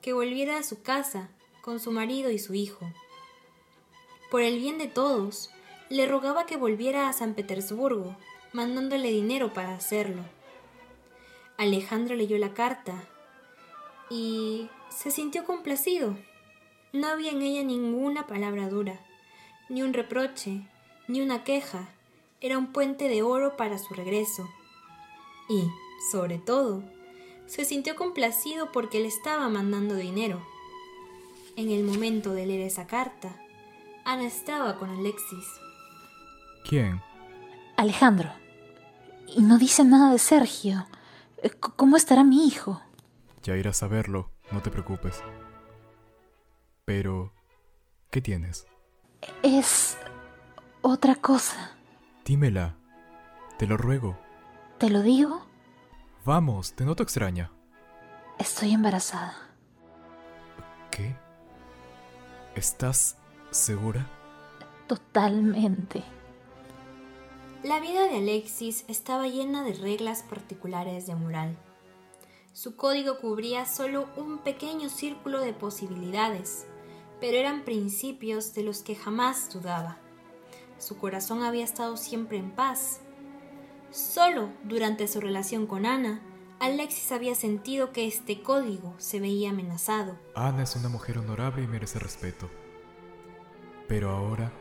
[0.02, 1.30] que volviera a su casa
[1.62, 2.90] con su marido y su hijo.
[4.30, 5.50] Por el bien de todos,
[5.88, 8.16] le rogaba que volviera a San Petersburgo,
[8.52, 10.22] mandándole dinero para hacerlo.
[11.58, 13.04] Alejandro leyó la carta
[14.08, 16.16] y se sintió complacido.
[16.92, 18.98] No había en ella ninguna palabra dura,
[19.68, 20.66] ni un reproche,
[21.06, 21.88] ni una queja.
[22.40, 24.48] Era un puente de oro para su regreso.
[25.48, 25.68] Y,
[26.10, 26.82] sobre todo,
[27.46, 30.40] se sintió complacido porque le estaba mandando dinero.
[31.56, 33.36] En el momento de leer esa carta,
[34.04, 35.44] Ana estaba con Alexis.
[36.68, 37.00] ¿Quién?
[37.76, 38.30] Alejandro.
[39.26, 40.86] Y no dice nada de Sergio.
[41.42, 42.80] C- ¿Cómo estará mi hijo?
[43.42, 45.22] Ya irás a verlo, no te preocupes.
[46.84, 47.32] Pero,
[48.10, 48.66] ¿qué tienes?
[49.42, 49.96] Es
[50.82, 51.72] otra cosa.
[52.24, 52.76] Dímela.
[53.58, 54.18] Te lo ruego.
[54.78, 55.42] ¿Te lo digo?
[56.24, 57.50] Vamos, te noto extraña.
[58.38, 59.34] Estoy embarazada.
[60.90, 61.16] ¿Qué?
[62.54, 63.16] ¿Estás
[63.50, 64.06] segura?
[64.86, 66.04] Totalmente.
[67.62, 71.56] La vida de Alexis estaba llena de reglas particulares de moral.
[72.52, 76.66] Su código cubría solo un pequeño círculo de posibilidades,
[77.20, 79.98] pero eran principios de los que jamás dudaba.
[80.78, 83.00] Su corazón había estado siempre en paz.
[83.90, 86.20] Solo durante su relación con Ana,
[86.60, 90.16] Alexis había sentido que este código se veía amenazado.
[90.34, 92.48] Ana es una mujer honorable y merece respeto.
[93.88, 94.52] Pero ahora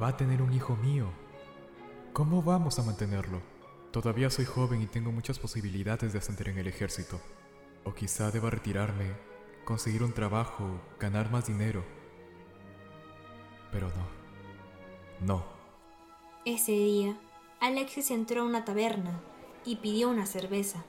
[0.00, 1.10] va a tener un hijo mío.
[2.12, 3.42] ¿Cómo vamos a mantenerlo?
[3.90, 7.20] Todavía soy joven y tengo muchas posibilidades de ascender en el ejército.
[7.84, 9.16] O quizá deba retirarme,
[9.64, 11.84] conseguir un trabajo, ganar más dinero.
[13.72, 15.26] Pero no.
[15.26, 15.44] No.
[16.44, 17.18] Ese día,
[17.60, 19.20] Alexis entró a una taberna
[19.66, 20.82] y pidió una cerveza.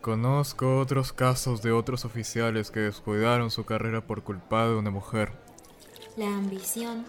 [0.00, 5.32] Conozco otros casos de otros oficiales que descuidaron su carrera por culpa de una mujer.
[6.16, 7.04] La ambición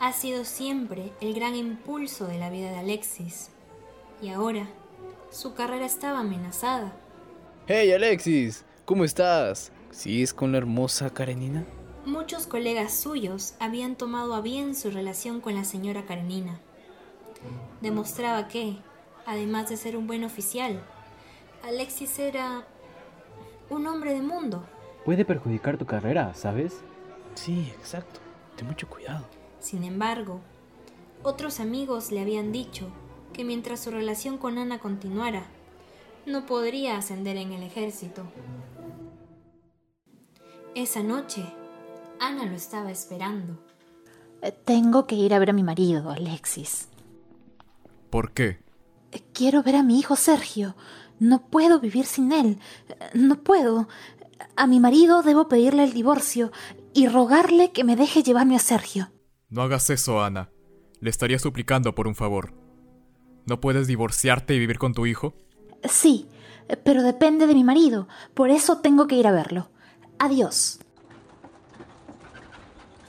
[0.00, 3.48] ha sido siempre el gran impulso de la vida de Alexis.
[4.20, 4.68] Y ahora,
[5.30, 6.92] su carrera estaba amenazada.
[7.66, 9.72] Hey Alexis, ¿cómo estás?
[9.90, 11.64] ¿Sigues con la hermosa Karenina?
[12.04, 16.60] Muchos colegas suyos habían tomado a bien su relación con la señora Karenina.
[17.80, 18.76] Demostraba que,
[19.26, 20.82] además de ser un buen oficial,
[21.62, 22.66] Alexis era
[23.68, 24.64] un hombre de mundo.
[25.04, 26.80] Puede perjudicar tu carrera, ¿sabes?
[27.34, 28.20] Sí, exacto.
[28.56, 29.26] Ten mucho cuidado.
[29.60, 30.40] Sin embargo,
[31.22, 32.88] otros amigos le habían dicho
[33.32, 35.44] que mientras su relación con Ana continuara,
[36.26, 38.24] no podría ascender en el ejército.
[40.74, 41.44] Esa noche,
[42.18, 43.58] Ana lo estaba esperando.
[44.64, 46.88] Tengo que ir a ver a mi marido, Alexis.
[48.10, 48.58] ¿Por qué?
[49.32, 50.76] Quiero ver a mi hijo Sergio.
[51.18, 52.58] No puedo vivir sin él.
[53.14, 53.88] No puedo.
[54.56, 56.50] A mi marido debo pedirle el divorcio
[56.92, 59.12] y rogarle que me deje llevarme a Sergio.
[59.48, 60.50] No hagas eso, Ana.
[61.00, 62.52] Le estaría suplicando por un favor.
[63.46, 65.34] ¿No puedes divorciarte y vivir con tu hijo?
[65.88, 66.28] Sí,
[66.84, 68.08] pero depende de mi marido.
[68.34, 69.70] Por eso tengo que ir a verlo.
[70.18, 70.80] Adiós.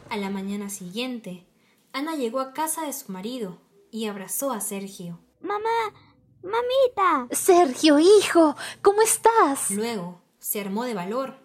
[0.09, 1.45] A la mañana siguiente,
[1.93, 3.59] Ana llegó a casa de su marido
[3.91, 5.19] y abrazó a Sergio.
[5.41, 5.93] Mamá,
[6.41, 7.27] mamita.
[7.35, 9.71] Sergio, hijo, ¿cómo estás?
[9.71, 11.35] Luego, se armó de valor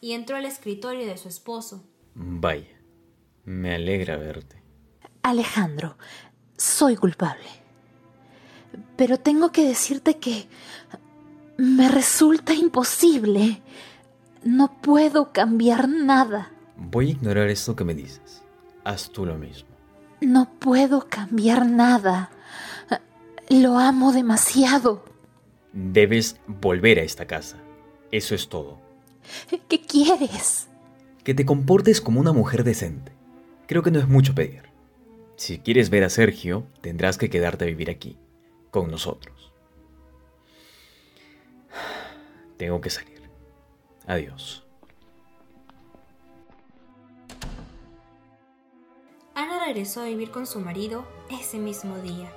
[0.00, 1.84] y entró al escritorio de su esposo.
[2.14, 2.80] Vaya,
[3.44, 4.62] me alegra verte.
[5.22, 5.98] Alejandro,
[6.56, 7.48] soy culpable.
[8.96, 10.46] Pero tengo que decirte que
[11.56, 13.62] me resulta imposible.
[14.44, 16.52] No puedo cambiar nada.
[16.76, 18.42] Voy a ignorar esto que me dices.
[18.84, 19.75] Haz tú lo mismo.
[20.20, 22.30] No puedo cambiar nada.
[23.48, 25.04] Lo amo demasiado.
[25.72, 27.58] Debes volver a esta casa.
[28.10, 28.80] Eso es todo.
[29.68, 30.68] ¿Qué quieres?
[31.22, 33.12] Que te comportes como una mujer decente.
[33.66, 34.62] Creo que no es mucho pedir.
[35.36, 38.16] Si quieres ver a Sergio, tendrás que quedarte a vivir aquí,
[38.70, 39.52] con nosotros.
[42.56, 43.22] Tengo que salir.
[44.06, 44.65] Adiós.
[49.66, 52.32] Regresó a vivir con su marido ese mismo día.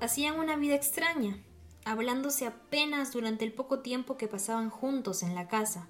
[0.00, 1.36] Hacían una vida extraña,
[1.84, 5.86] hablándose apenas durante el poco tiempo que pasaban juntos en la casa.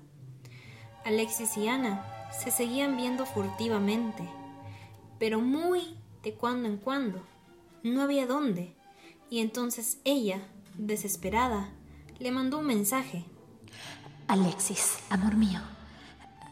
[1.04, 2.04] Alexis y Ana
[2.36, 4.28] se seguían viendo furtivamente,
[5.20, 7.24] pero muy de cuando en cuando.
[7.84, 8.74] No había dónde,
[9.30, 10.40] y entonces ella,
[10.76, 11.68] desesperada,
[12.18, 13.24] le mandó un mensaje.
[14.26, 15.60] Alexis, amor mío,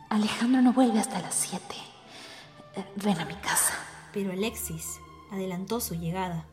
[0.08, 1.91] Alejandro no vuelve hasta las siete.
[2.74, 3.74] Eh, ven a mi casa.
[4.12, 6.46] Pero Alexis adelantó su llegada.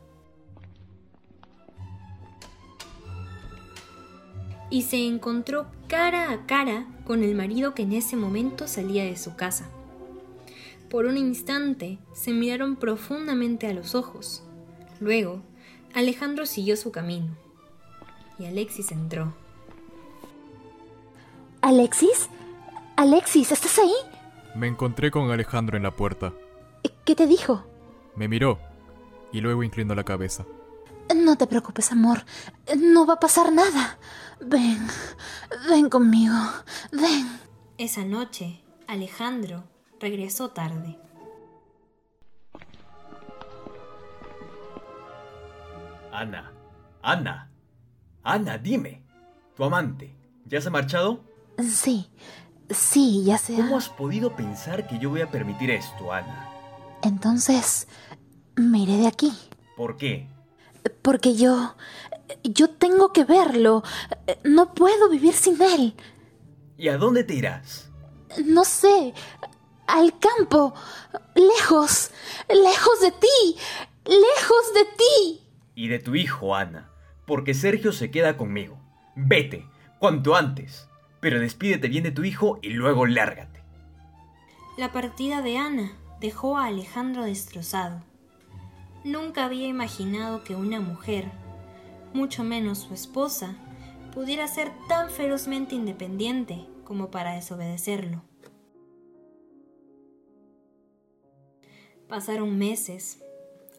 [4.69, 9.17] Y se encontró cara a cara con el marido que en ese momento salía de
[9.17, 9.67] su casa.
[10.89, 14.43] Por un instante se miraron profundamente a los ojos.
[14.99, 15.41] Luego,
[15.93, 17.35] Alejandro siguió su camino.
[18.37, 19.33] Y Alexis entró.
[21.61, 22.29] ¿Alexis?
[22.95, 23.93] Alexis, ¿estás ahí?
[24.59, 26.33] Me encontré con Alejandro en la puerta.
[27.05, 27.63] ¿Qué te dijo?
[28.17, 28.59] Me miró
[29.31, 30.45] y luego inclinó la cabeza.
[31.15, 32.25] No te preocupes, amor.
[32.77, 33.97] No va a pasar nada.
[34.41, 34.85] Ven,
[35.69, 36.35] ven conmigo.
[36.91, 37.39] Ven.
[37.77, 39.63] Esa noche, Alejandro
[39.97, 40.99] regresó tarde.
[46.11, 46.51] Ana,
[47.01, 47.49] Ana,
[48.23, 49.05] Ana, dime.
[49.55, 51.23] ¿Tu amante ya se ha marchado?
[51.59, 52.11] Sí,
[52.69, 56.49] sí, ya se ¿Cómo has podido pensar que yo voy a permitir esto, Ana?
[57.03, 57.87] Entonces,
[58.55, 59.31] me iré de aquí.
[59.75, 60.27] ¿Por qué?
[61.01, 61.75] Porque yo...
[62.43, 63.83] Yo tengo que verlo.
[64.43, 65.95] No puedo vivir sin él.
[66.77, 67.89] ¿Y a dónde te irás?
[68.45, 69.13] No sé.
[69.87, 70.73] Al campo.
[71.33, 72.11] Lejos.
[72.47, 73.57] Lejos de ti.
[74.05, 75.41] Lejos de ti.
[75.73, 76.91] Y de tu hijo, Ana.
[77.25, 78.77] Porque Sergio se queda conmigo.
[79.15, 79.67] Vete,
[79.99, 80.88] cuanto antes.
[81.19, 83.61] Pero despídete bien de tu hijo y luego lárgate.
[84.77, 88.01] La partida de Ana dejó a Alejandro destrozado.
[89.03, 91.31] Nunca había imaginado que una mujer,
[92.13, 93.55] mucho menos su esposa,
[94.13, 98.23] pudiera ser tan ferozmente independiente como para desobedecerlo.
[102.07, 103.23] Pasaron meses.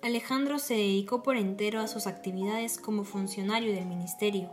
[0.03, 4.51] Alejandro se dedicó por entero a sus actividades como funcionario del ministerio,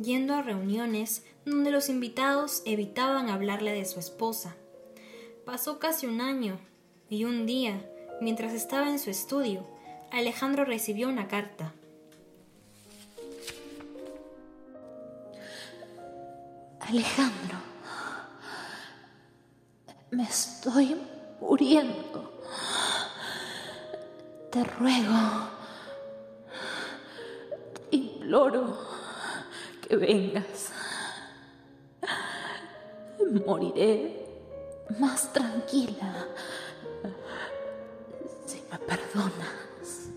[0.00, 4.56] yendo a reuniones donde los invitados evitaban hablarle de su esposa.
[5.44, 6.58] Pasó casi un año
[7.08, 7.84] y un día,
[8.20, 9.66] mientras estaba en su estudio,
[10.10, 11.72] Alejandro recibió una carta.
[16.80, 17.58] Alejandro,
[20.10, 20.96] me estoy
[21.40, 22.42] muriendo.
[24.50, 25.48] Te ruego,
[27.90, 28.78] te imploro
[29.82, 30.73] que vengas.
[33.42, 34.26] Moriré
[35.00, 36.28] más tranquila
[38.46, 40.10] si me perdonas.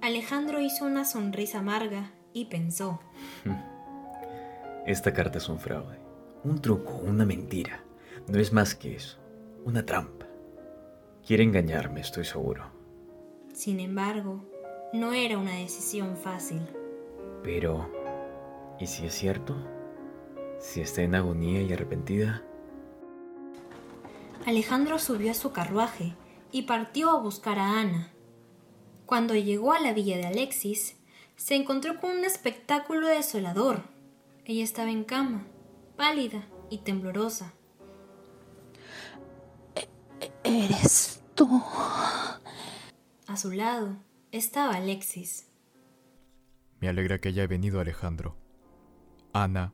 [0.00, 3.00] Alejandro hizo una sonrisa amarga y pensó.
[4.86, 5.98] Esta carta es un fraude,
[6.44, 7.80] un truco, una mentira.
[8.28, 9.18] No es más que eso,
[9.64, 10.26] una trampa.
[11.26, 12.70] Quiere engañarme, estoy seguro.
[13.52, 14.44] Sin embargo,
[14.92, 16.62] no era una decisión fácil.
[17.42, 17.90] Pero,
[18.78, 19.56] ¿y si es cierto?
[20.58, 22.42] Si está en agonía y arrepentida.
[24.46, 26.14] Alejandro subió a su carruaje
[26.52, 28.12] y partió a buscar a Ana.
[29.04, 30.96] Cuando llegó a la villa de Alexis,
[31.36, 33.82] se encontró con un espectáculo desolador.
[34.44, 35.46] Ella estaba en cama,
[35.96, 37.52] pálida y temblorosa.
[40.44, 41.62] Eres tú.
[43.26, 43.96] A su lado
[44.32, 45.48] estaba Alexis.
[46.80, 48.36] Me alegra que haya venido Alejandro.
[49.32, 49.72] Ana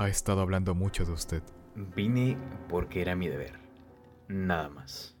[0.00, 1.42] ha estado hablando mucho de usted.
[1.74, 2.38] Vine
[2.70, 3.60] porque era mi deber.
[4.28, 5.14] Nada más.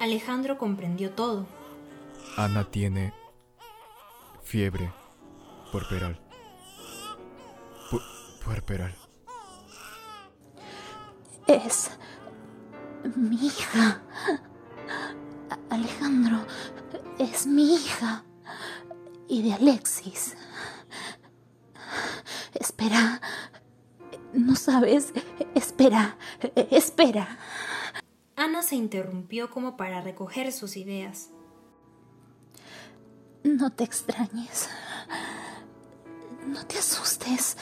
[0.00, 1.46] Alejandro comprendió todo.
[2.36, 3.14] Ana tiene
[4.42, 4.92] fiebre
[5.70, 6.20] puerperal.
[7.90, 8.00] Pu
[8.44, 8.92] puerperal.
[11.46, 11.92] Es
[13.14, 14.02] mi hija.
[15.68, 16.44] Alejandro,
[17.20, 18.24] es mi hija.
[19.28, 20.36] Y de Alexis.
[22.54, 23.20] Espera.
[24.32, 25.12] No sabes.
[25.54, 26.16] Espera.
[26.70, 27.38] Espera.
[28.36, 31.30] Ana se interrumpió como para recoger sus ideas.
[33.42, 34.68] No te extrañes.
[36.46, 37.56] No te asustes.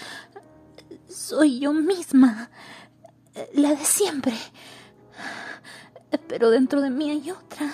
[1.09, 2.51] Soy yo misma.
[3.55, 4.35] La de siempre.
[6.29, 7.71] Pero dentro de mí hay otra.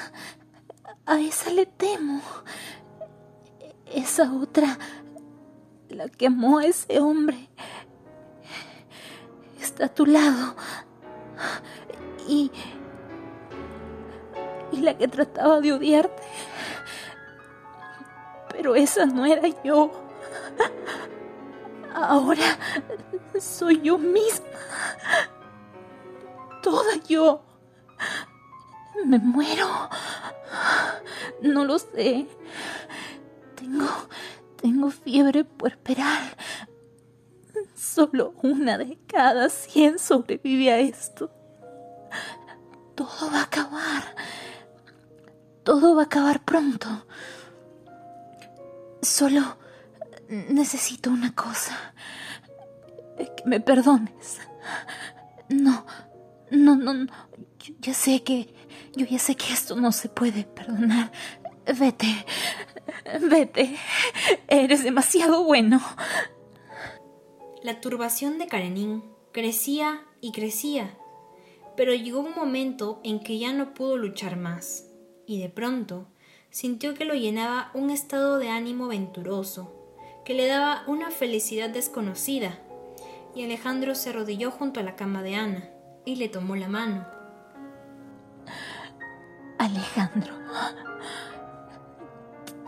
[1.06, 2.22] A esa le temo.
[3.92, 4.78] Esa otra,
[5.94, 7.48] la que amó a ese hombre,
[9.60, 10.54] está a tu lado.
[12.28, 12.50] Y...
[14.72, 16.22] Y la que trataba de odiarte.
[18.50, 19.90] Pero esa no era yo.
[21.94, 22.58] Ahora
[23.38, 24.46] soy yo misma.
[26.62, 27.42] Toda yo.
[29.04, 29.68] Me muero.
[31.42, 32.26] No lo sé.
[33.54, 33.86] Tengo.
[34.64, 36.22] Tengo fiebre puerperal.
[37.76, 41.30] Solo una de cada cien sobrevive a esto.
[42.94, 44.16] Todo va a acabar.
[45.64, 46.88] Todo va a acabar pronto.
[49.02, 49.58] Solo
[50.30, 51.76] necesito una cosa.
[53.18, 54.38] Que me perdones.
[55.50, 55.84] No,
[56.50, 57.12] no, no, no.
[57.58, 58.54] Yo ya sé que...
[58.96, 61.12] Yo ya sé que esto no se puede perdonar.
[61.66, 62.26] Vete.
[63.20, 63.76] Vete.
[64.48, 65.80] Eres demasiado bueno.
[67.62, 69.02] La turbación de Karenin
[69.32, 70.96] crecía y crecía,
[71.76, 74.86] pero llegó un momento en que ya no pudo luchar más,
[75.26, 76.06] y de pronto
[76.50, 79.74] sintió que lo llenaba un estado de ánimo venturoso,
[80.24, 82.58] que le daba una felicidad desconocida,
[83.34, 85.70] y Alejandro se arrodilló junto a la cama de Ana
[86.04, 87.06] y le tomó la mano.
[89.58, 90.34] Alejandro,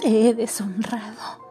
[0.07, 1.45] te he deshonrado.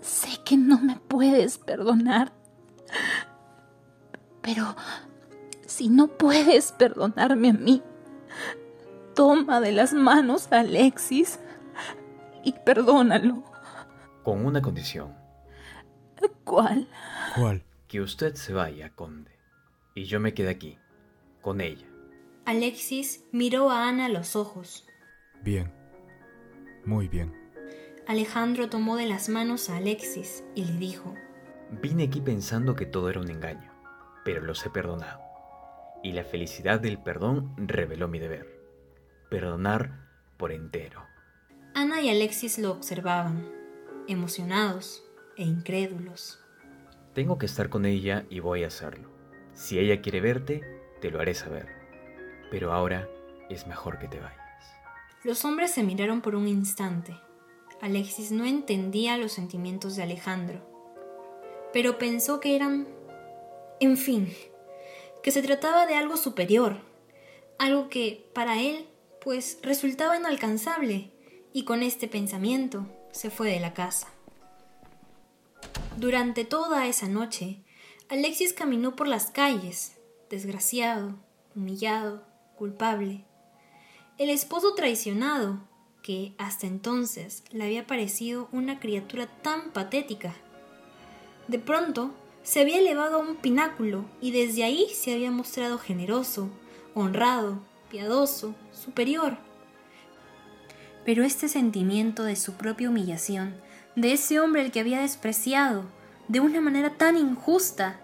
[0.00, 2.32] Sé que no me puedes perdonar,
[4.40, 4.74] pero
[5.64, 7.84] si no puedes perdonarme a mí,
[9.14, 11.38] toma de las manos a Alexis
[12.42, 13.44] y perdónalo.
[14.24, 15.14] Con una condición.
[16.42, 16.88] ¿Cuál?
[17.36, 17.62] ¿Cuál?
[17.86, 19.38] Que usted se vaya, conde,
[19.94, 20.78] y yo me quede aquí,
[21.42, 21.86] con ella.
[22.44, 24.84] Alexis miró a Ana a los ojos.
[25.44, 25.79] Bien.
[26.84, 27.34] Muy bien.
[28.06, 31.14] Alejandro tomó de las manos a Alexis y le dijo,
[31.70, 33.72] Vine aquí pensando que todo era un engaño,
[34.24, 35.20] pero los he perdonado.
[36.02, 38.60] Y la felicidad del perdón reveló mi deber.
[39.28, 41.04] Perdonar por entero.
[41.74, 43.48] Ana y Alexis lo observaban,
[44.08, 45.04] emocionados
[45.36, 46.40] e incrédulos.
[47.14, 49.08] Tengo que estar con ella y voy a hacerlo.
[49.52, 50.62] Si ella quiere verte,
[51.00, 51.68] te lo haré saber.
[52.50, 53.08] Pero ahora
[53.48, 54.39] es mejor que te vayas.
[55.22, 57.14] Los hombres se miraron por un instante.
[57.82, 60.60] Alexis no entendía los sentimientos de Alejandro,
[61.72, 62.88] pero pensó que eran...
[63.80, 64.32] En fin,
[65.22, 66.80] que se trataba de algo superior,
[67.58, 68.86] algo que para él
[69.20, 71.10] pues resultaba inalcanzable,
[71.52, 74.08] y con este pensamiento se fue de la casa.
[75.96, 77.62] Durante toda esa noche,
[78.08, 79.98] Alexis caminó por las calles,
[80.30, 81.18] desgraciado,
[81.54, 82.24] humillado,
[82.56, 83.26] culpable.
[84.20, 85.60] El esposo traicionado,
[86.02, 90.34] que hasta entonces le había parecido una criatura tan patética.
[91.48, 92.10] De pronto
[92.42, 96.50] se había elevado a un pináculo y desde ahí se había mostrado generoso,
[96.94, 99.38] honrado, piadoso, superior.
[101.06, 103.54] Pero este sentimiento de su propia humillación,
[103.96, 105.84] de ese hombre al que había despreciado
[106.28, 107.98] de una manera tan injusta,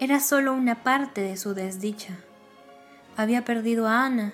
[0.00, 2.16] era solo una parte de su desdicha.
[3.18, 4.32] Había perdido a Ana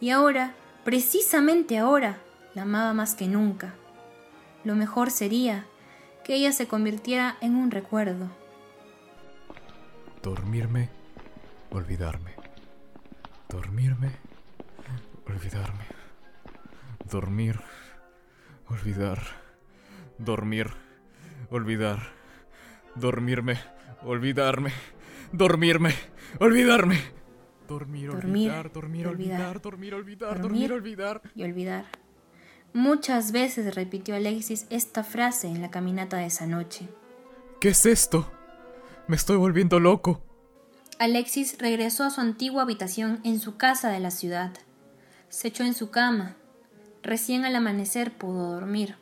[0.00, 2.18] y ahora, precisamente ahora,
[2.54, 3.74] la amaba más que nunca.
[4.64, 5.66] Lo mejor sería
[6.24, 8.28] que ella se convirtiera en un recuerdo.
[10.22, 10.90] Dormirme,
[11.70, 12.34] olvidarme.
[13.48, 14.12] Dormirme,
[15.26, 15.84] olvidarme.
[17.10, 17.60] Dormir,
[18.68, 19.18] olvidar.
[20.18, 20.70] Dormir,
[21.50, 22.00] olvidar.
[22.94, 23.58] Dormirme,
[24.02, 24.72] olvidarme.
[25.32, 25.94] Dormirme,
[26.38, 27.19] olvidarme.
[27.70, 31.22] Dormir, Dormir, olvidar, dormir, olvidar, dormir, olvidar, dormir dormir, olvidar.
[31.36, 31.84] y olvidar.
[32.72, 36.88] Muchas veces repitió Alexis esta frase en la caminata de esa noche.
[37.60, 38.28] ¿Qué es esto?
[39.06, 40.20] Me estoy volviendo loco.
[40.98, 44.50] Alexis regresó a su antigua habitación en su casa de la ciudad.
[45.28, 46.34] Se echó en su cama.
[47.04, 48.96] Recién al amanecer pudo dormir.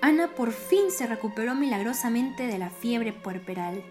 [0.00, 3.82] Ana por fin se recuperó milagrosamente de la fiebre puerperal,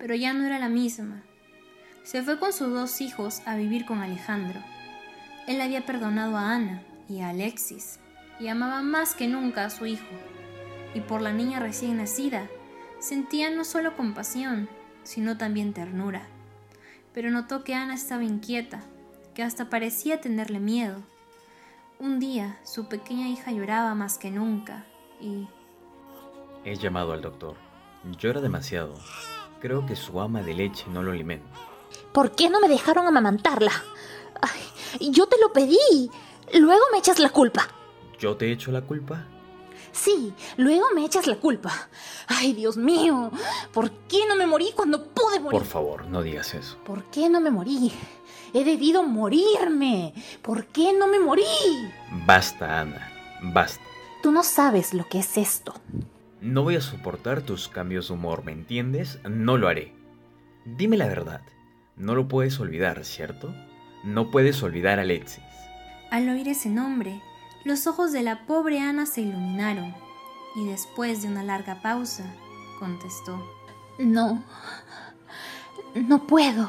[0.00, 1.22] pero ya no era la misma.
[2.02, 4.58] Se fue con sus dos hijos a vivir con Alejandro.
[5.46, 8.00] Él había perdonado a Ana y a Alexis,
[8.40, 10.08] y amaba más que nunca a su hijo.
[10.94, 12.48] Y por la niña recién nacida,
[12.98, 14.68] sentía no solo compasión,
[15.02, 16.22] sino también ternura.
[17.12, 18.80] Pero notó que Ana estaba inquieta,
[19.34, 21.02] que hasta parecía tenerle miedo.
[21.98, 24.86] Un día su pequeña hija lloraba más que nunca
[25.20, 25.46] y...
[26.64, 27.56] He llamado al doctor.
[28.18, 28.94] Llora demasiado.
[29.60, 31.46] Creo que su ama de leche no lo alimenta.
[32.12, 33.72] ¿Por qué no me dejaron amamantarla?
[34.40, 36.10] Ay, yo te lo pedí.
[36.54, 37.68] Luego me echas la culpa.
[38.18, 39.26] ¿Yo te echo la culpa?
[39.92, 41.72] Sí, luego me echas la culpa.
[42.26, 43.30] Ay, Dios mío,
[43.72, 45.58] ¿por qué no me morí cuando pude morir?
[45.58, 46.78] Por favor, no digas eso.
[46.84, 47.92] ¿Por qué no me morí?
[48.54, 50.14] He debido morirme.
[50.42, 51.44] ¿Por qué no me morí?
[52.24, 53.12] Basta, Ana.
[53.42, 53.82] Basta.
[54.22, 55.74] Tú no sabes lo que es esto.
[56.40, 59.20] No voy a soportar tus cambios de humor, ¿me entiendes?
[59.28, 59.92] No lo haré.
[60.64, 61.42] Dime la verdad.
[61.96, 63.54] No lo puedes olvidar, ¿cierto?
[64.04, 65.44] No puedes olvidar a Alexis.
[66.10, 67.20] Al oír ese nombre,
[67.64, 69.94] los ojos de la pobre Ana se iluminaron
[70.56, 72.24] y después de una larga pausa,
[72.78, 73.38] contestó.
[73.98, 74.42] No.
[75.94, 76.68] No puedo.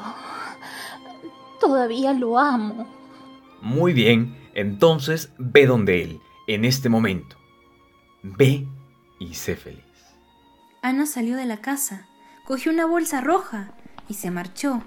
[1.62, 2.88] Todavía lo amo.
[3.62, 7.38] Muy bien, entonces ve donde él, en este momento.
[8.24, 8.68] Ve
[9.22, 9.84] y sé feliz.
[10.82, 12.08] Ana salió de la casa,
[12.44, 13.72] cogió una bolsa roja
[14.10, 14.82] y se marchó.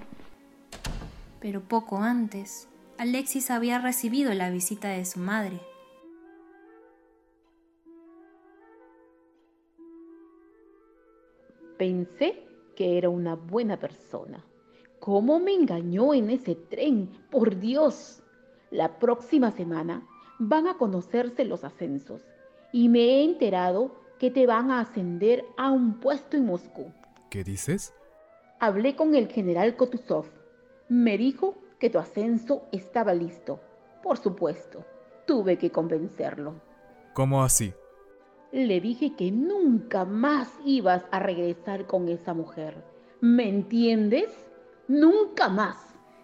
[1.39, 2.67] Pero poco antes,
[2.97, 5.61] Alexis había recibido la visita de su madre.
[11.77, 14.43] Pensé que era una buena persona.
[14.99, 17.09] ¿Cómo me engañó en ese tren?
[17.31, 18.21] Por Dios.
[18.69, 20.05] La próxima semana
[20.39, 22.21] van a conocerse los ascensos
[22.73, 26.91] y me he enterado que te van a ascender a un puesto en Moscú.
[27.29, 27.93] ¿Qué dices?
[28.59, 30.25] Hablé con el general Kotuzov.
[30.87, 33.59] Me dijo que tu ascenso estaba listo.
[34.01, 34.85] Por supuesto,
[35.25, 36.61] tuve que convencerlo.
[37.13, 37.73] ¿Cómo así?
[38.51, 42.83] Le dije que nunca más ibas a regresar con esa mujer.
[43.19, 44.29] ¿Me entiendes?
[44.87, 45.77] Nunca más.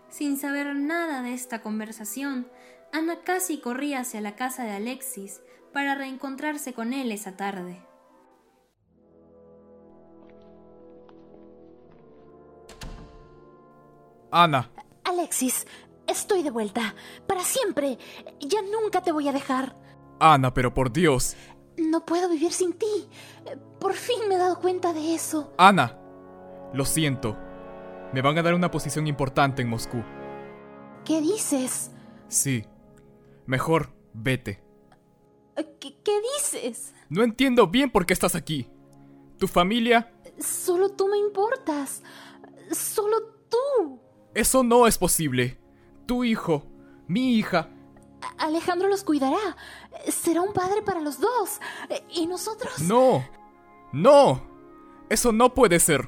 [0.07, 2.47] Sin saber nada de esta conversación,
[2.91, 5.41] Ana casi corría hacia la casa de Alexis
[5.73, 7.81] para reencontrarse con él esa tarde.
[14.31, 14.71] Ana.
[15.03, 15.67] Alexis,
[16.07, 16.95] estoy de vuelta.
[17.27, 17.97] Para siempre.
[18.39, 19.75] Ya nunca te voy a dejar.
[20.19, 21.35] Ana, pero por Dios.
[21.77, 23.09] No puedo vivir sin ti.
[23.79, 25.53] Por fin me he dado cuenta de eso.
[25.57, 25.97] Ana.
[26.73, 27.37] Lo siento.
[28.13, 30.03] Me van a dar una posición importante en Moscú.
[31.03, 31.91] ¿Qué dices?
[32.27, 32.65] Sí.
[33.45, 34.63] Mejor, vete.
[35.79, 36.93] ¿Qué, ¿Qué, dices?
[37.09, 38.67] No entiendo bien por qué estás aquí.
[39.37, 40.13] ¿Tu familia?
[40.39, 42.03] Solo tú me importas.
[42.71, 43.17] Solo
[43.49, 43.99] tú.
[44.33, 45.59] Eso no es posible.
[46.05, 46.65] Tu hijo,
[47.07, 47.69] mi hija.
[48.37, 49.57] Alejandro los cuidará.
[50.07, 51.59] Será un padre para los dos.
[52.09, 52.79] ¿Y nosotros?
[52.81, 53.25] No.
[53.91, 54.41] No.
[55.09, 56.07] Eso no puede ser.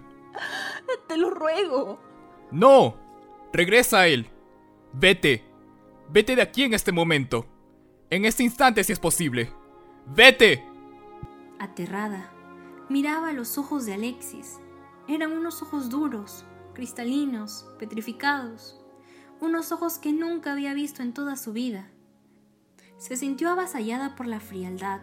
[1.08, 1.99] Te lo ruego.
[2.51, 2.95] No.
[3.51, 4.30] Regresa a él.
[4.93, 5.43] Vete.
[6.10, 7.45] Vete de aquí en este momento.
[8.14, 9.49] En este instante si es posible.
[10.05, 10.64] Vete.
[11.57, 12.30] Aterrada,
[12.88, 14.59] miraba los ojos de Alexis.
[15.07, 16.45] Eran unos ojos duros,
[16.76, 18.80] cristalinos, petrificados,
[19.41, 21.89] unos ojos que nunca había visto en toda su vida.
[22.99, 25.01] Se sintió avasallada por la frialdad,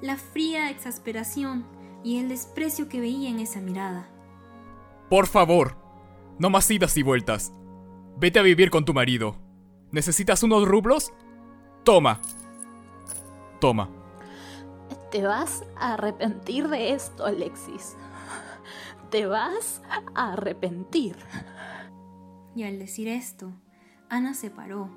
[0.00, 1.66] la fría exasperación
[2.04, 4.08] y el desprecio que veía en esa mirada.
[5.10, 5.76] Por favor,
[6.38, 7.52] no más idas y vueltas.
[8.16, 9.34] Vete a vivir con tu marido.
[9.90, 11.12] ¿Necesitas unos rublos?
[11.84, 12.20] Toma.
[13.60, 13.88] Toma.
[15.10, 17.96] Te vas a arrepentir de esto, Alexis.
[19.10, 19.80] Te vas
[20.14, 21.16] a arrepentir.
[22.54, 23.52] Y al decir esto,
[24.10, 24.90] Ana se paró,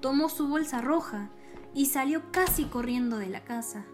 [0.00, 1.30] tomó su bolsa roja
[1.74, 3.84] y salió casi corriendo de la casa.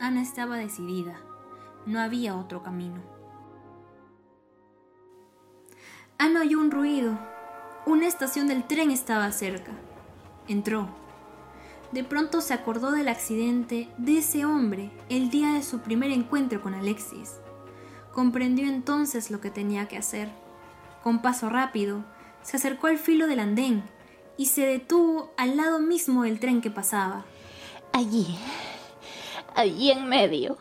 [0.00, 1.20] Ana estaba decidida.
[1.84, 3.00] No había otro camino.
[6.18, 7.18] Ana oyó un ruido.
[7.86, 9.72] Una estación del tren estaba cerca.
[10.48, 10.99] Entró.
[11.92, 16.62] De pronto se acordó del accidente de ese hombre el día de su primer encuentro
[16.62, 17.40] con Alexis.
[18.12, 20.28] Comprendió entonces lo que tenía que hacer.
[21.02, 22.04] Con paso rápido,
[22.42, 23.82] se acercó al filo del andén
[24.36, 27.24] y se detuvo al lado mismo del tren que pasaba.
[27.92, 28.38] Allí,
[29.56, 30.58] allí en medio,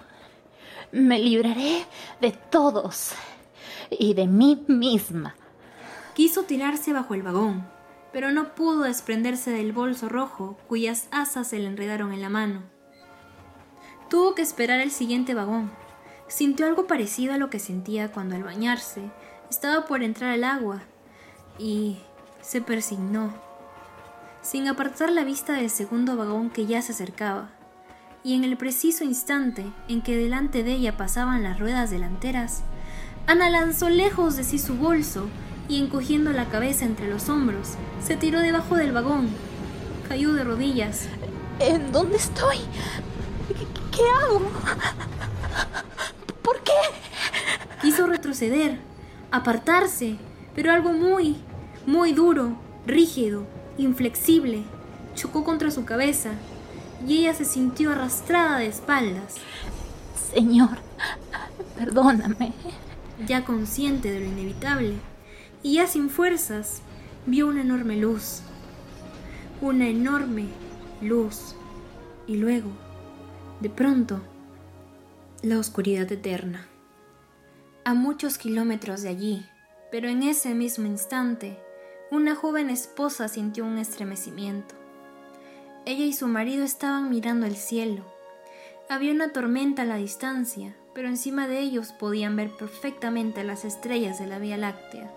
[0.92, 1.86] me libraré
[2.22, 3.12] de todos
[3.92, 5.36] y de mí misma.
[6.16, 7.66] Quiso tirarse bajo el vagón,
[8.12, 12.64] pero no pudo desprenderse del bolso rojo cuyas asas se le enredaron en la mano.
[14.10, 15.72] Tuvo que esperar el siguiente vagón.
[16.28, 19.12] Sintió algo parecido a lo que sentía cuando al bañarse
[19.50, 20.82] estaba por entrar al agua
[21.58, 22.00] y
[22.42, 23.34] se persignó,
[24.42, 27.50] sin apartar la vista del segundo vagón que ya se acercaba.
[28.24, 32.64] Y en el preciso instante en que delante de ella pasaban las ruedas delanteras,
[33.28, 35.28] Ana lanzó lejos de sí su bolso
[35.70, 39.30] y encogiendo la cabeza entre los hombros, se tiró debajo del vagón.
[40.10, 41.08] Cayó de rodillas.
[41.60, 42.58] ¿En dónde estoy?
[43.92, 44.42] ¿Qué, hago?
[46.42, 46.72] ¿Por qué?
[47.82, 48.80] Quiso retroceder,
[49.32, 50.18] apartarse,
[50.56, 51.38] pero algo muy,
[51.86, 52.58] muy duro,
[52.88, 53.46] rígido,
[53.78, 54.64] inflexible,
[55.16, 56.32] chocó contra su cabeza
[57.08, 59.36] y ella se sintió arrastrada de espaldas.
[60.34, 60.80] Señor,
[61.78, 62.54] perdóname.
[63.28, 64.96] Ya consciente de lo inevitable,
[65.64, 66.82] y ya sin fuerzas,
[67.26, 68.42] vio una enorme luz.
[69.62, 70.48] Una enorme
[71.02, 71.56] luz.
[72.28, 72.70] Y luego,
[73.60, 74.22] de pronto,
[75.42, 76.68] la oscuridad eterna.
[77.84, 79.46] A muchos kilómetros de allí,
[79.92, 81.58] pero en ese mismo instante,
[82.12, 84.76] una joven esposa sintió un estremecimiento.
[85.86, 88.06] Ella y su marido estaban mirando el cielo.
[88.90, 94.20] Había una tormenta a la distancia, pero encima de ellos podían ver perfectamente las estrellas
[94.20, 95.12] de la Vía Láctea.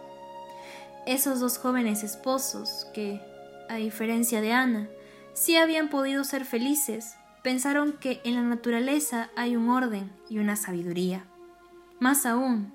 [1.06, 3.20] Esos dos jóvenes esposos que,
[3.68, 4.88] a diferencia de Ana,
[5.34, 10.54] sí habían podido ser felices, pensaron que en la naturaleza hay un orden y una
[10.54, 11.24] sabiduría.
[11.98, 12.72] Más aún,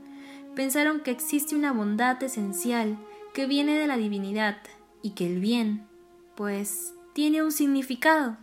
[0.56, 2.98] pensaron que existe una bondad esencial
[3.34, 4.58] que viene de la divinidad
[5.02, 5.88] y que el bien,
[6.36, 8.38] pues, tiene un significado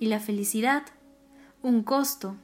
[0.00, 0.82] y la felicidad
[1.62, 2.36] un costo,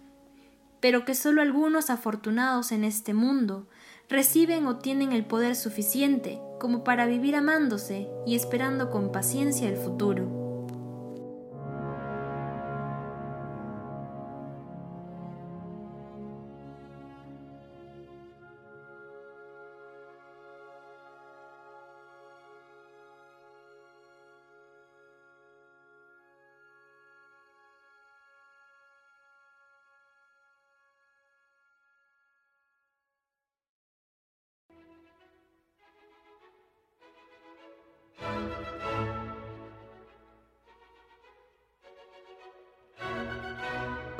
[0.80, 3.66] pero que solo algunos afortunados en este mundo
[4.10, 9.76] reciben o tienen el poder suficiente como para vivir amándose y esperando con paciencia el
[9.76, 10.39] futuro.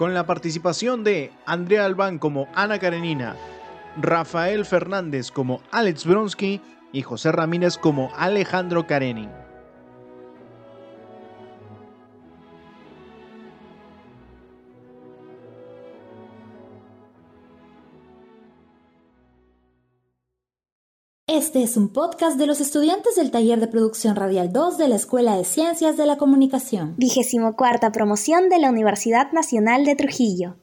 [0.00, 3.36] Con la participación de Andrea Albán como Ana Karenina,
[4.00, 9.28] Rafael Fernández como Alex Bronsky y José Ramírez como Alejandro Karenin.
[21.40, 24.96] Este es un podcast de los estudiantes del taller de producción radial 2 de la
[24.96, 26.96] Escuela de Ciencias de la Comunicación.
[26.98, 30.56] Vigésimo cuarta promoción de la Universidad Nacional de Trujillo.